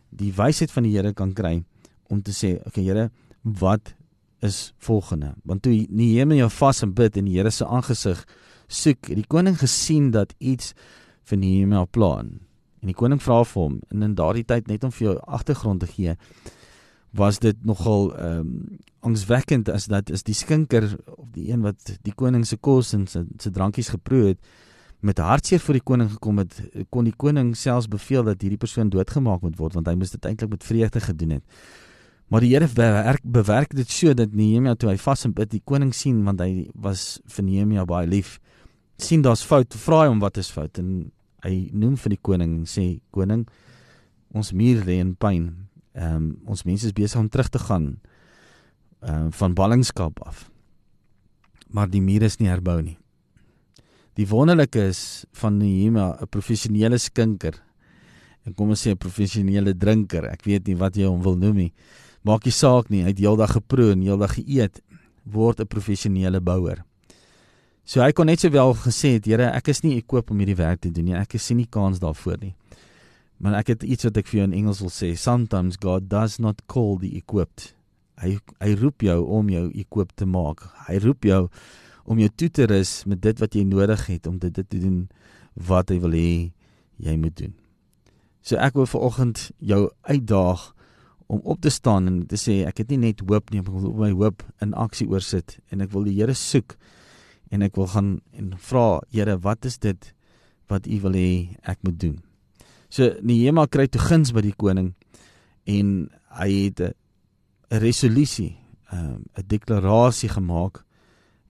die 0.09 0.31
wysheid 0.31 0.71
van 0.71 0.83
die 0.83 0.93
Here 0.93 1.13
kan 1.13 1.33
kry 1.33 1.63
om 2.09 2.21
te 2.21 2.31
sê, 2.31 2.59
"Oké 2.59 2.67
okay, 2.67 2.83
Here, 2.83 3.11
wat 3.43 3.93
is 4.41 4.73
volgende?" 4.77 5.35
Want 5.43 5.61
toe 5.61 5.85
Nehemia 5.89 6.49
vas 6.49 6.81
en 6.81 6.93
bid 6.93 7.17
in 7.17 7.25
die 7.25 7.37
Here 7.37 7.51
se 7.51 7.65
aangesig 7.65 8.25
soek, 8.67 9.07
het 9.07 9.15
die 9.15 9.27
koning 9.27 9.59
gesien 9.59 10.11
dat 10.11 10.33
iets 10.37 10.73
vir 11.23 11.37
Nehemia 11.37 11.85
plan. 11.85 12.39
En 12.81 12.91
die 12.91 12.95
koning 12.95 13.21
vra 13.21 13.43
vir 13.43 13.61
hom 13.61 13.79
en 13.89 14.01
in 14.01 14.15
daardie 14.15 14.45
tyd 14.45 14.67
net 14.67 14.83
om 14.83 14.91
vir 14.91 15.07
jou 15.07 15.19
agtergrond 15.27 15.79
te 15.79 15.87
gee, 15.87 16.15
was 17.13 17.39
dit 17.39 17.65
nogal 17.65 18.11
ehm 18.17 18.39
um, 18.39 18.79
angswekkend 19.03 19.69
as 19.69 19.89
dat 19.91 20.09
is 20.09 20.23
die 20.23 20.35
skinker 20.35 20.85
of 21.05 21.27
die 21.35 21.49
een 21.51 21.61
wat 21.61 21.97
die 22.07 22.13
koning 22.15 22.45
se 22.47 22.55
kos 22.57 22.93
en 22.95 23.03
sy 23.11 23.25
se 23.37 23.51
drankies 23.51 23.89
geproe 23.91 24.29
het 24.31 24.39
met 25.03 25.19
hartseer 25.19 25.59
voor 25.59 25.75
die 25.75 25.83
koning 25.83 26.11
gekom 26.13 26.39
het 26.39 26.61
kon 26.89 27.03
die 27.03 27.15
koning 27.25 27.51
selfs 27.59 27.89
beveel 27.91 28.23
dat 28.23 28.41
hierdie 28.41 28.61
persoon 28.61 28.89
doodgemaak 28.93 29.43
moet 29.43 29.59
word 29.59 29.75
want 29.75 29.91
hy 29.91 29.95
moes 29.99 30.15
dit 30.15 30.29
eintlik 30.29 30.53
met 30.55 30.63
vreugde 30.63 31.03
gedoen 31.03 31.35
het 31.37 31.43
maar 32.33 32.41
die 32.41 32.55
Here 32.55 32.67
bewerk 32.67 33.21
bewerk 33.23 33.75
dit 33.77 33.89
so 33.93 34.13
dat 34.17 34.33
Nehemia 34.33 34.73
toe 34.75 34.89
hy 34.89 34.97
vas 34.97 35.25
en 35.27 35.35
bid 35.37 35.51
die 35.53 35.61
koning 35.61 35.93
sien 35.93 36.23
want 36.25 36.41
hy 36.41 36.71
was 36.73 37.21
vir 37.29 37.45
Nehemia 37.45 37.85
baie 37.85 38.09
lief 38.09 38.39
sien 38.97 39.21
daar's 39.21 39.45
fout 39.45 39.77
vra 39.77 40.07
hom 40.07 40.23
wat 40.23 40.41
is 40.41 40.49
fout 40.49 40.81
en 40.81 41.11
hy 41.45 41.69
noem 41.73 41.93
vir 42.01 42.17
die 42.17 42.23
koning 42.29 42.57
en 42.57 42.65
sê 42.65 42.87
koning 43.13 43.45
ons 44.33 44.49
muur 44.57 44.81
lê 44.87 44.97
in 44.97 45.13
pyn 45.13 45.53
Ehm 45.93 46.15
um, 46.15 46.29
ons 46.49 46.63
mense 46.65 46.87
is 46.89 46.93
besig 46.95 47.19
om 47.19 47.29
terug 47.29 47.51
te 47.53 47.59
gaan 47.61 47.99
ehm 49.05 49.27
uh, 49.27 49.31
van 49.31 49.53
ballingskap 49.53 50.21
af. 50.25 50.49
Maar 51.69 51.89
die 51.89 52.01
muur 52.01 52.25
is 52.25 52.37
nie 52.37 52.49
herbou 52.49 52.81
nie. 52.81 52.97
Die 54.17 54.27
wonderlike 54.27 54.87
is 54.89 55.25
van 55.31 55.57
Nehemia, 55.57 56.17
'n 56.21 56.27
professionele 56.29 56.97
skinker. 56.97 57.53
En 58.45 58.53
kom 58.53 58.69
ons 58.69 58.87
sê 58.87 58.89
'n 58.91 58.97
professionele 58.97 59.77
drinker. 59.77 60.25
Ek 60.25 60.45
weet 60.45 60.67
nie 60.67 60.75
wat 60.75 60.95
jy 60.95 61.05
hom 61.05 61.21
wil 61.21 61.35
noem 61.35 61.55
nie. 61.55 61.73
Maak 62.23 62.45
nie 62.47 62.55
saak 62.55 62.89
nie. 62.89 63.03
Hy 63.03 63.11
het 63.11 63.19
heeldag 63.19 63.57
geproe 63.57 63.91
en 63.93 64.01
heeldag 64.01 64.37
geëet. 64.39 64.81
Word 65.23 65.59
'n 65.59 65.67
professionele 65.67 66.41
bouer. 66.41 66.83
So 67.83 68.01
hy 68.01 68.11
kon 68.11 68.25
net 68.25 68.39
sowel 68.39 68.73
gesê 68.73 69.19
het, 69.19 69.25
Here, 69.25 69.51
ek 69.51 69.67
is 69.67 69.83
nie 69.83 69.97
ekoop 69.97 70.31
om 70.31 70.39
hierdie 70.39 70.55
werk 70.55 70.81
te 70.81 70.91
doen 70.91 71.05
nie. 71.05 71.15
Ek 71.15 71.35
sien 71.37 71.57
nie 71.57 71.67
kans 71.67 71.99
daarvoor 71.99 72.37
nie. 72.39 72.55
Maar 73.39 73.53
ek 73.59 73.67
het 73.67 73.83
iets 73.83 74.03
wat 74.03 74.17
ek 74.17 74.27
vir 74.27 74.39
jou 74.39 74.47
in 74.47 74.53
Engels 74.53 74.79
wil 74.79 74.89
sê. 74.89 75.17
Sometimes 75.17 75.75
God 75.81 76.09
does 76.09 76.39
not 76.39 76.61
call 76.67 76.97
the 76.97 77.11
equipped. 77.17 77.73
Hy 78.21 78.37
hy 78.61 78.75
roep 78.79 79.01
jou 79.01 79.19
om 79.25 79.49
jou 79.49 79.69
equip 79.75 80.13
te 80.15 80.25
maak. 80.25 80.63
Hy 80.87 80.97
roep 81.03 81.23
jou 81.25 81.49
om 82.05 82.19
jou 82.19 82.29
toe 82.29 82.49
te 82.49 82.67
rus 82.71 83.03
met 83.05 83.21
dit 83.21 83.39
wat 83.39 83.55
jy 83.55 83.63
nodig 83.67 84.07
het 84.07 84.27
om 84.27 84.37
dit 84.37 84.53
te 84.53 84.79
doen 84.79 85.09
wat 85.55 85.91
hy 85.91 85.99
wil 86.03 86.15
hê 86.15 86.51
jy 87.03 87.17
moet 87.19 87.35
doen. 87.35 87.53
So 88.43 88.59
ek 88.59 88.75
wil 88.75 88.87
vanoggend 88.87 89.51
jou 89.59 89.87
uitdaag 90.07 90.72
om 91.33 91.41
op 91.43 91.61
te 91.61 91.71
staan 91.73 92.07
en 92.09 92.17
te 92.29 92.37
sê 92.39 92.61
ek 92.67 92.83
het 92.83 92.91
nie 92.93 93.01
net 93.07 93.23
hoop 93.25 93.49
nie, 93.51 93.61
ek 93.63 93.69
wil 93.73 93.93
my 93.97 94.11
hoop 94.13 94.43
in 94.61 94.75
aksie 94.77 95.07
oorsit 95.09 95.57
en 95.73 95.81
ek 95.81 95.93
wil 95.93 96.05
die 96.07 96.15
Here 96.19 96.35
soek 96.37 96.77
en 97.53 97.65
ek 97.65 97.77
wil 97.79 97.89
gaan 97.93 98.11
en 98.37 98.53
vra 98.69 99.01
Here, 99.13 99.39
wat 99.41 99.65
is 99.69 99.79
dit 99.81 100.11
wat 100.71 100.87
U 100.87 100.99
wil 101.07 101.17
hê 101.17 101.31
ek 101.69 101.81
moet 101.85 101.99
doen? 101.99 102.17
So 102.93 103.09
Nehemia 103.25 103.65
kry 103.67 103.87
toe 103.89 104.01
guns 104.01 104.33
by 104.35 104.45
die 104.45 104.53
koning 104.53 104.93
en 105.69 106.09
hy 106.37 106.49
het 106.65 106.79
'n 106.81 106.93
resolusie, 107.81 108.55
ehm, 108.91 109.21
'n 109.37 109.47
deklarasie 109.47 110.29
gemaak 110.29 110.83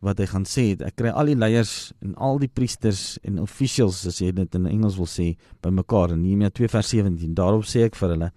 wat 0.01 0.19
hy 0.19 0.25
gaan 0.25 0.45
sê, 0.45 0.81
ek 0.81 0.95
kry 0.95 1.09
al 1.09 1.25
die 1.25 1.35
leiers 1.35 1.93
en 2.01 2.15
al 2.15 2.39
die 2.39 2.51
priesters 2.51 3.17
en 3.23 3.39
officials 3.39 4.05
as 4.05 4.19
jy 4.19 4.31
dit 4.31 4.55
in 4.55 4.67
Engels 4.67 4.97
wil 4.97 5.05
sê, 5.05 5.35
bymekaar 5.61 6.11
in 6.11 6.21
Nehemia 6.21 6.49
2 6.49 6.67
vers 6.67 6.89
17. 6.89 7.33
Daarop 7.33 7.63
sê 7.63 7.85
ek 7.85 7.95
vir 7.95 8.09
hulle, 8.09 8.31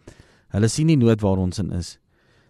hulle 0.55 0.69
sien 0.69 0.87
nie 0.87 0.97
nood 0.97 1.21
waar 1.21 1.39
ons 1.39 1.59
in 1.59 1.73
is 1.73 1.99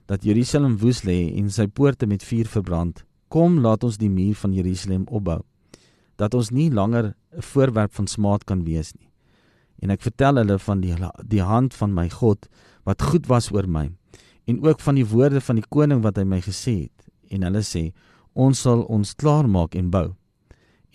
dat 0.06 0.22
Jerusalem 0.22 0.76
woes 0.78 1.02
lê 1.02 1.32
en 1.38 1.50
sy 1.50 1.66
poorte 1.66 2.06
met 2.06 2.22
vuur 2.22 2.46
verbrand. 2.46 3.02
Kom, 3.28 3.58
laat 3.58 3.82
ons 3.82 3.98
die 3.98 4.10
muur 4.10 4.36
van 4.38 4.52
Jerusalem 4.54 5.02
opbou. 5.10 5.40
Dat 6.14 6.34
ons 6.34 6.50
nie 6.50 6.70
langer 6.70 7.14
'n 7.34 7.42
voorwerp 7.42 7.92
van 7.92 8.06
smaad 8.06 8.44
kan 8.44 8.64
wees 8.64 8.94
nie 8.94 9.06
en 9.82 9.92
ek 9.92 10.04
vertel 10.06 10.40
hulle 10.40 10.58
van 10.62 10.82
die 10.82 10.96
die 11.28 11.44
hand 11.44 11.74
van 11.76 11.94
my 11.94 12.08
God 12.12 12.48
wat 12.88 13.04
goed 13.10 13.28
was 13.32 13.50
oor 13.52 13.68
my 13.68 13.88
en 14.46 14.60
ook 14.64 14.80
van 14.80 14.98
die 14.98 15.06
woorde 15.08 15.42
van 15.42 15.60
die 15.60 15.68
koning 15.68 16.02
wat 16.04 16.20
hy 16.20 16.24
my 16.28 16.40
gesê 16.44 16.76
het 16.86 17.34
en 17.34 17.46
hulle 17.46 17.62
sê 17.66 17.90
ons 18.32 18.62
sal 18.66 18.84
ons 18.92 19.14
klaarmaak 19.20 19.76
en 19.76 19.90
bou 19.92 20.08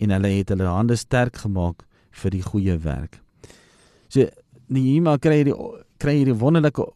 en 0.02 0.14
hulle 0.16 0.32
het 0.34 0.50
hulle 0.54 0.70
hande 0.70 0.98
sterk 0.98 1.44
gemaak 1.44 1.84
vir 2.22 2.34
die 2.34 2.42
goeie 2.44 2.74
werk. 2.82 3.20
So 4.10 4.26
Nehemia 4.72 5.18
kry 5.22 5.42
hierdie 5.42 5.56
kry 6.02 6.16
hierdie 6.18 6.38
wonderlike 6.38 6.88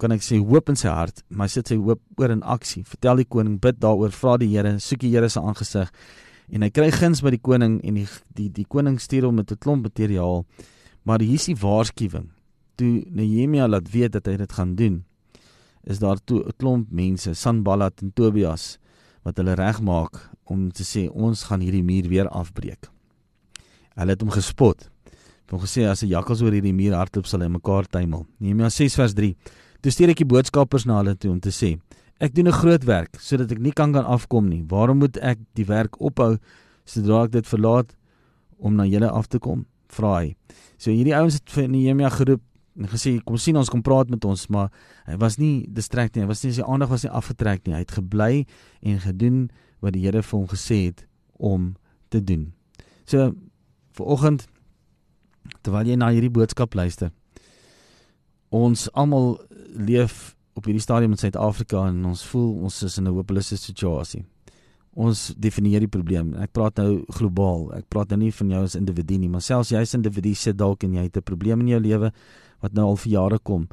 kan 0.00 0.12
ek 0.12 0.24
sê 0.24 0.40
hoop 0.40 0.72
in 0.72 0.78
sy 0.80 0.88
hart, 0.88 1.22
maar 1.28 1.48
sit 1.52 1.68
sy 1.68 1.76
hoop 1.76 2.00
oor 2.18 2.32
in 2.32 2.42
aksie. 2.42 2.82
Vertel 2.88 3.22
die 3.22 3.28
koning, 3.28 3.60
bid 3.60 3.78
daaroor, 3.78 4.10
vra 4.16 4.38
die 4.40 4.48
Here, 4.48 4.78
soek 4.80 5.04
die 5.04 5.12
Here 5.12 5.28
se 5.28 5.40
aangesig 5.40 5.92
En 6.50 6.64
hy 6.66 6.70
kry 6.74 6.88
guns 6.90 7.22
by 7.22 7.30
die 7.30 7.42
koning 7.42 7.78
en 7.86 7.98
die 8.00 8.08
die 8.34 8.48
die 8.50 8.66
koning 8.66 8.98
stuur 8.98 9.28
hom 9.28 9.38
met 9.38 9.52
'n 9.52 9.62
klomp 9.62 9.82
materiaal. 9.86 10.44
Maar 11.06 11.20
hier 11.20 11.38
is 11.38 11.46
die 11.46 11.54
waarskuwing. 11.54 12.30
Toe 12.76 13.04
Nehemia 13.06 13.68
laat 13.68 13.90
weet 13.90 14.12
dat 14.12 14.26
hy 14.26 14.36
dit 14.36 14.52
gaan 14.52 14.74
doen, 14.74 15.04
is 15.84 15.98
daar 15.98 16.18
toe 16.24 16.42
'n 16.44 16.52
klomp 16.58 16.90
mense, 16.90 17.34
Sanballat 17.34 18.02
en 18.02 18.12
Tobias, 18.12 18.78
wat 19.22 19.36
hulle 19.36 19.54
regmaak 19.54 20.30
om 20.44 20.72
te 20.72 20.82
sê 20.82 21.08
ons 21.08 21.44
gaan 21.44 21.60
hierdie 21.60 21.84
muur 21.84 22.08
weer 22.08 22.28
afbreek. 22.28 22.90
Hulle 23.94 24.10
het 24.10 24.20
hom 24.20 24.30
gespot. 24.30 24.90
Hulle 25.50 25.66
gesê 25.66 25.82
as 25.90 26.02
'n 26.02 26.08
jakkals 26.08 26.42
oor 26.42 26.52
hierdie 26.52 26.72
muur 26.72 26.94
hardloop 26.94 27.26
sal 27.26 27.40
hy 27.42 27.48
mekaar 27.48 27.84
tuimel. 27.86 28.26
Nehemia 28.38 28.70
6 28.70 28.94
vers 28.94 29.14
3. 29.14 29.34
Toe 29.82 29.90
stuur 29.90 30.10
ek 30.10 30.22
die 30.22 30.24
boodskappers 30.24 30.86
na 30.86 30.98
hulle 31.02 31.16
toe 31.16 31.30
om 31.30 31.40
te 31.40 31.50
sê: 31.50 31.78
Ek 32.20 32.34
doen 32.34 32.46
'n 32.46 32.52
groot 32.52 32.84
werk 32.84 33.16
sodat 33.18 33.50
ek 33.50 33.58
nie 33.58 33.72
kan 33.72 33.92
gaan 33.92 34.04
afkom 34.04 34.48
nie. 34.48 34.62
Waarom 34.68 34.98
moet 34.98 35.16
ek 35.16 35.38
die 35.54 35.64
werk 35.64 36.00
ophou 36.00 36.38
sodra 36.84 37.24
ek 37.24 37.32
dit 37.32 37.46
verlaat 37.46 37.96
om 38.58 38.76
na 38.76 38.84
julle 38.84 39.10
af 39.10 39.26
te 39.26 39.38
kom? 39.38 39.66
Vra 39.88 40.20
hy. 40.20 40.36
So 40.78 40.90
hierdie 40.90 41.16
ouens 41.16 41.34
het 41.34 41.50
vir 41.50 41.68
Nehemia 41.68 42.10
geroep 42.10 42.42
en 42.78 42.86
gesê 42.86 43.20
kom 43.24 43.36
sien 43.36 43.56
ons 43.56 43.68
kom 43.68 43.82
praat 43.82 44.10
met 44.10 44.24
ons, 44.24 44.48
maar 44.48 44.70
hy 45.06 45.16
was 45.16 45.38
nie 45.38 45.66
distrek 45.66 46.14
nie. 46.14 46.22
Hy 46.22 46.28
was 46.28 46.44
nie 46.44 46.52
sy 46.52 46.62
aandag 46.62 46.90
was 46.90 47.02
nie 47.02 47.10
afgetrek 47.10 47.66
nie. 47.66 47.74
Hy 47.74 47.80
het 47.80 47.90
gebly 47.90 48.46
en 48.82 49.00
gedoen 49.00 49.50
wat 49.80 49.94
die 49.94 50.02
Here 50.02 50.22
vir 50.22 50.38
hom 50.38 50.48
gesê 50.48 50.86
het 50.86 51.06
om 51.38 51.74
te 52.10 52.20
doen. 52.20 52.52
So 53.06 53.32
vir 53.96 54.06
oggend 54.06 54.46
terwyl 55.62 55.86
jy 55.86 55.96
na 55.96 56.10
hierdie 56.10 56.32
boodskap 56.32 56.74
luister. 56.74 57.10
Ons 58.50 58.88
almal 58.98 59.38
leef 59.76 60.34
op 60.58 60.66
hierdie 60.66 60.82
stadium 60.82 61.14
in 61.14 61.20
Suid-Afrika 61.20 61.86
en 61.88 62.04
ons 62.10 62.22
voel 62.32 62.50
ons 62.66 62.82
is 62.82 62.98
in 62.98 63.06
'n 63.06 63.14
hopelose 63.14 63.56
situasie. 63.56 64.24
Ons 64.94 65.34
definieer 65.38 65.80
die 65.80 65.88
probleem. 65.88 66.34
Ek 66.34 66.52
praat 66.52 66.76
nou 66.76 67.04
globaal. 67.08 67.72
Ek 67.74 67.88
praat 67.88 68.10
nou 68.10 68.18
nie 68.18 68.32
van 68.32 68.50
jou 68.50 68.62
as 68.64 68.74
individu 68.74 69.18
nie, 69.18 69.28
maar 69.28 69.40
selfs 69.40 69.70
jy 69.70 69.78
as 69.78 69.94
individu 69.94 70.34
sit 70.34 70.56
dalk 70.56 70.84
en 70.84 70.94
jy 70.94 71.02
het 71.02 71.16
'n 71.16 71.22
probleem 71.22 71.60
in 71.60 71.68
jou 71.68 71.80
lewe 71.80 72.12
wat 72.60 72.72
nou 72.72 72.86
al 72.86 72.96
vir 72.96 73.12
jare 73.12 73.38
kom. 73.38 73.68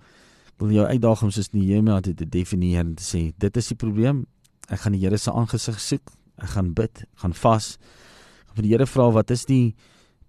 Ek 0.48 0.60
wil 0.60 0.72
jou 0.72 0.86
uitdaag 0.86 1.24
om 1.24 1.32
soos 1.32 1.54
Nehemia 1.54 2.00
dit 2.02 2.18
te 2.18 2.26
definieer 2.26 2.80
en 2.80 2.96
te 2.96 3.04
sê, 3.04 3.34
dit 3.38 3.58
is 3.58 3.68
die 3.68 3.76
probleem. 3.76 4.26
Ek 4.70 4.80
gaan 4.80 4.94
die 4.94 5.02
Here 5.02 5.18
se 5.18 5.32
aangesig 5.32 5.80
soek. 5.80 6.12
Ek 6.38 6.50
gaan 6.50 6.74
bid, 6.74 7.06
gaan 7.16 7.34
vas. 7.34 7.78
Ek 7.78 8.48
gaan 8.48 8.56
vir 8.56 8.64
die 8.64 8.72
Here 8.72 8.86
vra 8.86 9.12
wat 9.12 9.32
is 9.32 9.46
die 9.46 9.76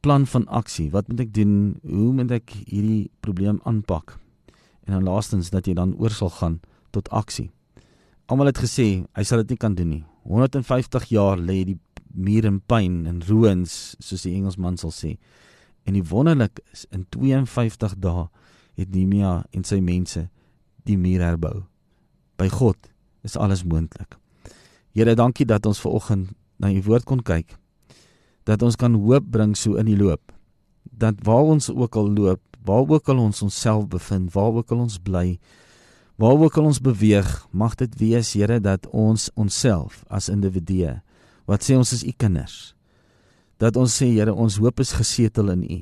plan 0.00 0.26
van 0.26 0.46
aksie? 0.46 0.90
Wat 0.90 1.08
moet 1.08 1.20
ek 1.26 1.34
doen? 1.34 1.52
Hoe 1.82 2.12
moet 2.12 2.32
ek 2.38 2.54
hierdie 2.66 3.10
probleem 3.20 3.60
aanpak? 3.64 4.18
En 4.86 4.96
dan 4.96 5.06
laastens 5.08 5.50
dat 5.50 5.66
jy 5.66 5.74
dan 5.74 5.96
oor 5.98 6.14
sal 6.14 6.30
gaan 6.30 6.60
tot 6.96 7.10
aksie. 7.10 7.50
Almal 8.28 8.50
het 8.52 8.60
gesê 8.60 8.88
hy 9.16 9.24
sal 9.24 9.42
dit 9.44 9.54
nie 9.54 9.60
kan 9.60 9.74
doen 9.74 9.88
nie. 9.88 10.04
150 10.28 11.08
jaar 11.12 11.40
lê 11.40 11.62
die 11.64 11.78
muur 12.12 12.44
in 12.48 12.60
pyn 12.60 13.06
en 13.08 13.22
ruïns 13.24 13.96
soos 13.98 14.24
die 14.26 14.34
Engelsman 14.36 14.76
sal 14.80 14.92
sê. 14.92 15.16
En 15.88 15.96
die 15.96 16.04
wonderlik 16.04 16.60
is 16.72 16.84
in 16.92 17.06
52 17.14 17.96
dae 18.02 18.26
het 18.78 18.92
Nehemia 18.94 19.42
en 19.56 19.64
sy 19.64 19.80
mense 19.80 20.28
die 20.88 20.98
muur 21.00 21.24
herbou. 21.24 21.64
By 22.38 22.48
God 22.52 22.90
is 23.26 23.36
alles 23.36 23.64
moontlik. 23.64 24.18
Here, 24.94 25.14
dankie 25.14 25.46
dat 25.46 25.66
ons 25.66 25.80
ver 25.80 25.94
oggend 25.94 26.34
na 26.58 26.70
u 26.72 26.82
woord 26.86 27.06
kon 27.06 27.22
kyk. 27.22 27.56
Dat 28.48 28.64
ons 28.64 28.78
kan 28.80 28.96
hoop 28.96 29.28
bring 29.30 29.54
so 29.58 29.76
in 29.80 29.90
die 29.90 29.98
loop. 29.98 30.32
Dat 30.88 31.20
waar 31.26 31.52
ons 31.52 31.68
ook 31.70 31.96
al 32.00 32.08
loop, 32.16 32.40
waar 32.64 32.88
ook 32.88 33.08
al 33.12 33.20
ons 33.28 33.42
onsself 33.44 33.88
bevind, 33.92 34.32
waar 34.32 34.56
ook 34.60 34.72
al 34.72 34.86
ons 34.86 34.98
bly, 34.98 35.38
waar 36.18 36.40
ook 36.40 36.56
al 36.58 36.70
ons 36.72 36.80
beweeg, 36.82 37.28
mag 37.50 37.76
dit 37.78 37.92
wees, 38.00 38.32
Here, 38.34 38.58
dat 38.60 38.88
ons 38.90 39.28
onsself 39.38 40.02
as 40.10 40.28
individue, 40.32 40.98
wat 41.46 41.62
sê 41.64 41.76
ons 41.78 41.92
is 41.94 42.02
u 42.02 42.12
kinders, 42.16 42.74
dat 43.62 43.78
ons 43.78 43.94
sê, 44.00 44.10
Here, 44.16 44.34
ons 44.34 44.58
hoop 44.58 44.82
is 44.82 44.96
gesetel 44.98 45.52
in 45.54 45.62
u. 45.62 45.78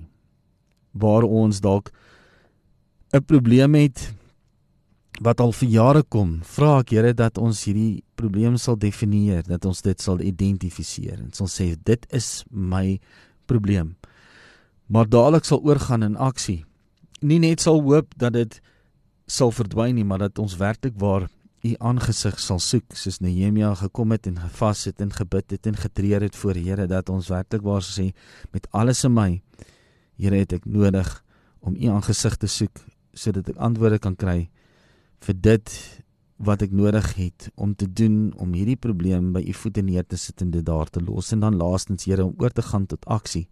Waar 0.97 1.25
ons 1.25 1.61
dalk 1.61 1.91
'n 3.15 3.25
probleem 3.25 3.75
het 3.75 4.13
wat 5.21 5.41
al 5.41 5.53
vir 5.53 5.69
jare 5.69 6.03
kom, 6.03 6.41
vra 6.43 6.81
ek 6.81 6.91
Here 6.91 7.15
dat 7.15 7.39
ons 7.39 7.65
hierdie 7.65 8.03
probleem 8.17 8.57
sal 8.61 8.79
definieer, 8.81 9.45
dat 9.47 9.65
ons 9.69 9.83
dit 9.85 10.01
sal 10.03 10.21
identifiseer 10.21 11.21
en 11.21 11.33
sal 11.37 11.51
sê 11.53 11.73
dit 11.77 12.07
is 12.17 12.45
my 12.51 12.99
probleem. 13.47 13.95
Maar 14.87 15.09
dadelik 15.11 15.47
sal 15.47 15.63
oorgaan 15.67 16.07
in 16.07 16.17
aksie. 16.17 16.65
Nie 17.21 17.39
net 17.43 17.63
sal 17.65 17.81
hoop 17.83 18.13
dat 18.19 18.37
dit 18.37 18.61
sal 19.27 19.51
verdwyn 19.51 19.97
nie, 19.99 20.07
maar 20.07 20.23
dat 20.23 20.39
ons 20.39 20.59
werklik 20.61 20.95
waar 21.01 21.27
u 21.67 21.75
aangesig 21.79 22.39
sal 22.41 22.61
soek 22.63 22.95
soos 22.95 23.19
Nehemia 23.25 23.73
gekom 23.81 24.13
het 24.15 24.27
en 24.31 24.39
gevas 24.39 24.85
het 24.87 25.01
en 25.03 25.13
gebid 25.13 25.55
het 25.57 25.67
en 25.67 25.79
getreur 25.81 26.23
het 26.23 26.37
voor 26.37 26.59
Here 26.59 26.87
dat 26.87 27.09
ons 27.11 27.31
werklik 27.33 27.65
waar 27.67 27.83
sê 27.83 28.13
met 28.53 28.69
alles 28.71 29.05
in 29.05 29.15
my 29.15 29.31
Here 30.21 30.39
het 30.43 30.53
ek 30.53 30.67
nodig 30.67 31.09
om 31.61 31.75
u 31.75 31.91
aangesig 31.91 32.37
te 32.37 32.51
soek 32.51 32.83
sodat 33.17 33.49
ek 33.51 33.59
antwoorde 33.69 33.99
kan 33.99 34.17
kry 34.17 34.49
vir 35.27 35.41
dit 35.49 35.73
wat 36.37 36.63
ek 36.63 36.73
nodig 36.73 37.15
het 37.17 37.49
om 37.55 37.75
te 37.75 37.89
doen 37.89 38.33
om 38.37 38.53
hierdie 38.53 38.77
probleem 38.77 39.33
by 39.33 39.41
u 39.41 39.53
voete 39.57 39.83
neer 39.83 40.05
te 40.05 40.19
sit 40.21 40.43
en 40.45 40.51
dit 40.53 40.65
daar 40.65 40.91
te 40.93 41.01
los. 41.01 41.33
En 41.33 41.41
dan 41.41 41.57
laastens 41.57 42.05
Here 42.05 42.25
om 42.25 42.35
oor 42.39 42.53
te 42.53 42.63
gaan 42.63 42.87
tot 42.87 43.05
aksie 43.07 43.49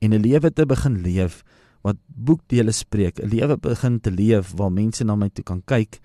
en 0.00 0.12
'n 0.12 0.20
lewe 0.20 0.52
te 0.52 0.66
begin 0.66 1.00
leef 1.00 1.42
wat 1.82 1.96
boekdele 2.06 2.72
spreek. 2.72 3.18
'n 3.18 3.28
lewe 3.28 3.56
begin 3.56 4.00
te 4.00 4.10
leef 4.10 4.52
waar 4.56 4.72
mense 4.72 5.04
na 5.04 5.16
my 5.16 5.28
toe 5.28 5.44
kan 5.44 5.62
kyk 5.64 6.00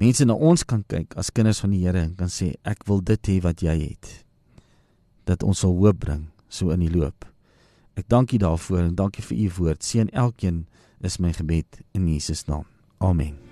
mense 0.00 0.24
na 0.24 0.34
ons 0.34 0.64
kan 0.64 0.84
kyk 0.88 1.14
as 1.20 1.30
kinders 1.30 1.60
van 1.60 1.70
die 1.70 1.84
Here 1.84 2.00
en 2.00 2.14
kan 2.14 2.28
sê 2.28 2.54
ek 2.64 2.86
wil 2.88 3.02
dit 3.04 3.28
hê 3.28 3.40
wat 3.44 3.60
jy 3.60 3.76
het 3.90 4.24
dat 5.28 5.44
ons 5.46 5.60
sal 5.62 5.76
hoop 5.76 6.00
bring 6.00 6.24
so 6.48 6.72
in 6.74 6.80
die 6.80 6.90
loop. 6.90 7.28
Ek 7.94 8.08
dank 8.08 8.32
U 8.32 8.40
daarvoor 8.42 8.88
en 8.88 8.96
dankie 8.98 9.22
vir 9.22 9.36
U 9.44 9.50
woord. 9.60 9.84
Seën 9.84 10.10
elkeen 10.10 10.64
is 11.04 11.20
my 11.20 11.32
gebed 11.36 11.84
in 11.94 12.08
Jesus 12.08 12.46
naam. 12.48 12.66
Amen 12.98 13.49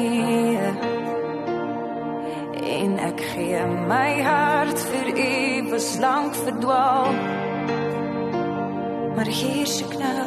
knieë 0.00 0.68
en 2.80 2.92
ek 3.04 3.20
gee 3.32 3.60
my 3.90 4.12
hart 4.24 4.84
vir 4.90 5.08
U 5.12 5.32
was 5.72 5.88
lank 6.00 6.36
verdwaal. 6.44 7.12
Maar 9.16 9.30
hier 9.40 9.66
is 9.66 9.76
ek 9.84 9.96
nou 10.00 10.26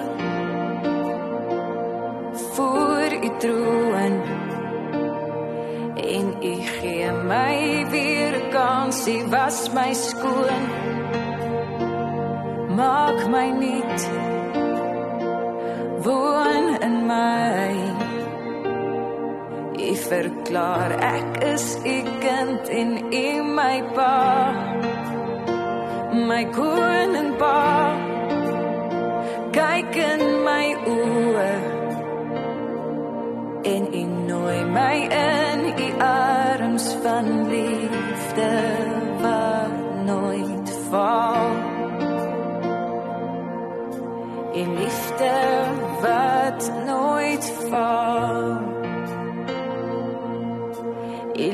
voor 2.54 3.16
U 3.18 3.32
troon. 3.46 4.18
En 6.04 6.30
U 6.52 6.54
gee 6.76 7.10
my 7.32 7.58
weer 7.96 8.38
'n 8.42 8.50
kans 8.54 9.08
U 9.08 9.18
was 9.34 9.58
my 9.74 9.92
skoon. 9.94 10.64
Maak 12.78 13.20
my 13.36 13.48
nuut 13.62 14.02
woon 16.06 16.66
in 16.82 16.96
my. 17.08 17.93
Verklaar 20.10 20.92
ek 21.00 21.44
is 21.54 21.78
u 21.86 21.98
kind 22.20 22.68
en 22.70 22.92
u 23.14 23.44
my 23.44 23.78
pa. 23.96 24.16
My 26.28 26.44
koning 26.52 27.32
pa. 27.40 27.96
Kyk 29.56 29.96
in 29.96 30.24
my 30.44 30.68
oë. 30.96 31.54
En 33.74 33.88
u 34.02 34.04
nooi 34.28 34.60
my 34.76 34.98
in 35.20 35.62
u 35.86 35.90
arms 36.08 36.88
van 37.04 37.48
liefde 37.48 38.52
wat 39.24 39.80
nooit 40.06 40.76
val. 40.90 41.48
En 44.54 44.76
liefde 44.76 45.36
wat 46.02 46.72
nooit 46.86 47.54
val 47.70 48.73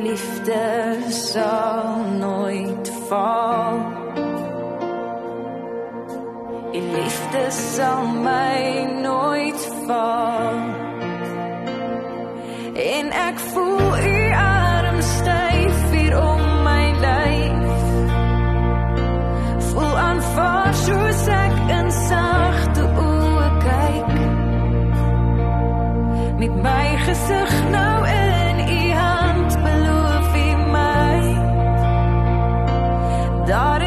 liefde 0.10 0.98
sal 1.10 2.04
nooit 2.20 2.92
faal. 3.08 3.78
U 6.74 6.80
liefde 6.80 7.46
sal 7.50 8.08
my 8.08 8.88
nooit 9.02 9.70
faal. 9.86 10.58
En 12.74 13.12
ek 13.12 13.38
voel 13.52 13.98
u 13.98 14.34
arm 14.34 15.02
styf 15.02 15.92
hier 15.92 16.16
om 16.22 16.42
my 16.64 16.86
lyf. 17.06 17.84
Voel 19.70 19.98
aanvaar 19.98 20.74
soos 20.86 21.28
ek 21.28 21.60
in 21.78 21.92
sagte 22.08 22.88
oë 23.06 23.52
kyk. 23.68 24.18
Met 26.42 26.58
my 26.66 26.88
gesig 27.06 27.56
nou 27.76 27.96
in 28.08 28.29
daar 33.50 33.79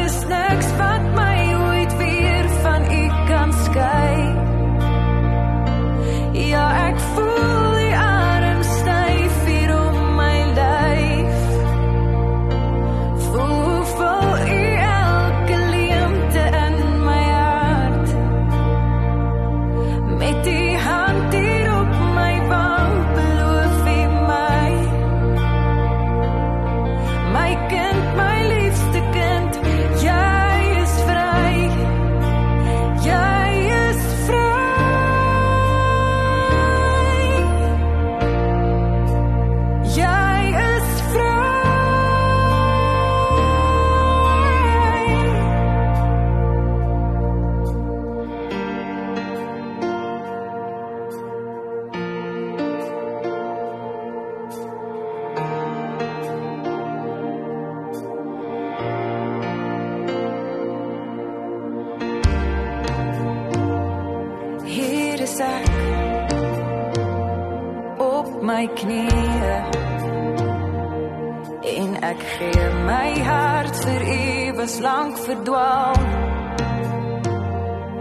en 71.63 71.95
ek 72.03 72.19
gee 72.35 72.69
my 72.83 73.11
hart 73.23 73.77
vir 73.85 74.03
u 74.13 74.53
was 74.57 74.79
lank 74.83 75.17
verdwaal. 75.17 75.95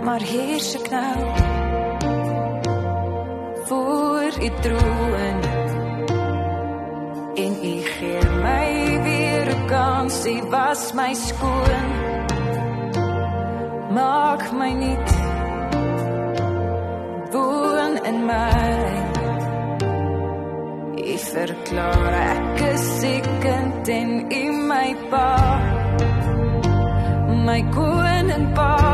Maar 0.02 0.20
hier 0.20 0.60
se 0.60 0.78
ek 0.78 0.90
nou 0.90 1.20
voor 3.66 4.32
u 4.42 4.50
troon. 4.60 5.38
En 7.34 7.52
u 7.72 7.76
gee 7.92 8.24
my 8.42 9.02
weer 9.06 9.46
'n 9.54 9.66
kans 9.66 10.26
u 10.26 10.36
was 10.50 10.92
my 10.92 11.14
skoon. 11.14 11.86
Maak 13.94 14.52
my 14.52 14.72
nie 14.72 14.98
woon 17.30 18.04
in 18.04 18.26
my 18.26 19.11
Ek 21.12 21.20
verklaar 21.28 22.14
ek 22.16 22.60
is 22.70 22.84
die 23.02 23.20
kind 23.42 23.88
en 23.92 24.12
u 24.32 24.44
my 24.70 24.94
pa. 25.12 25.28
My 27.44 27.60
koning 27.74 28.48
pa 28.56 28.91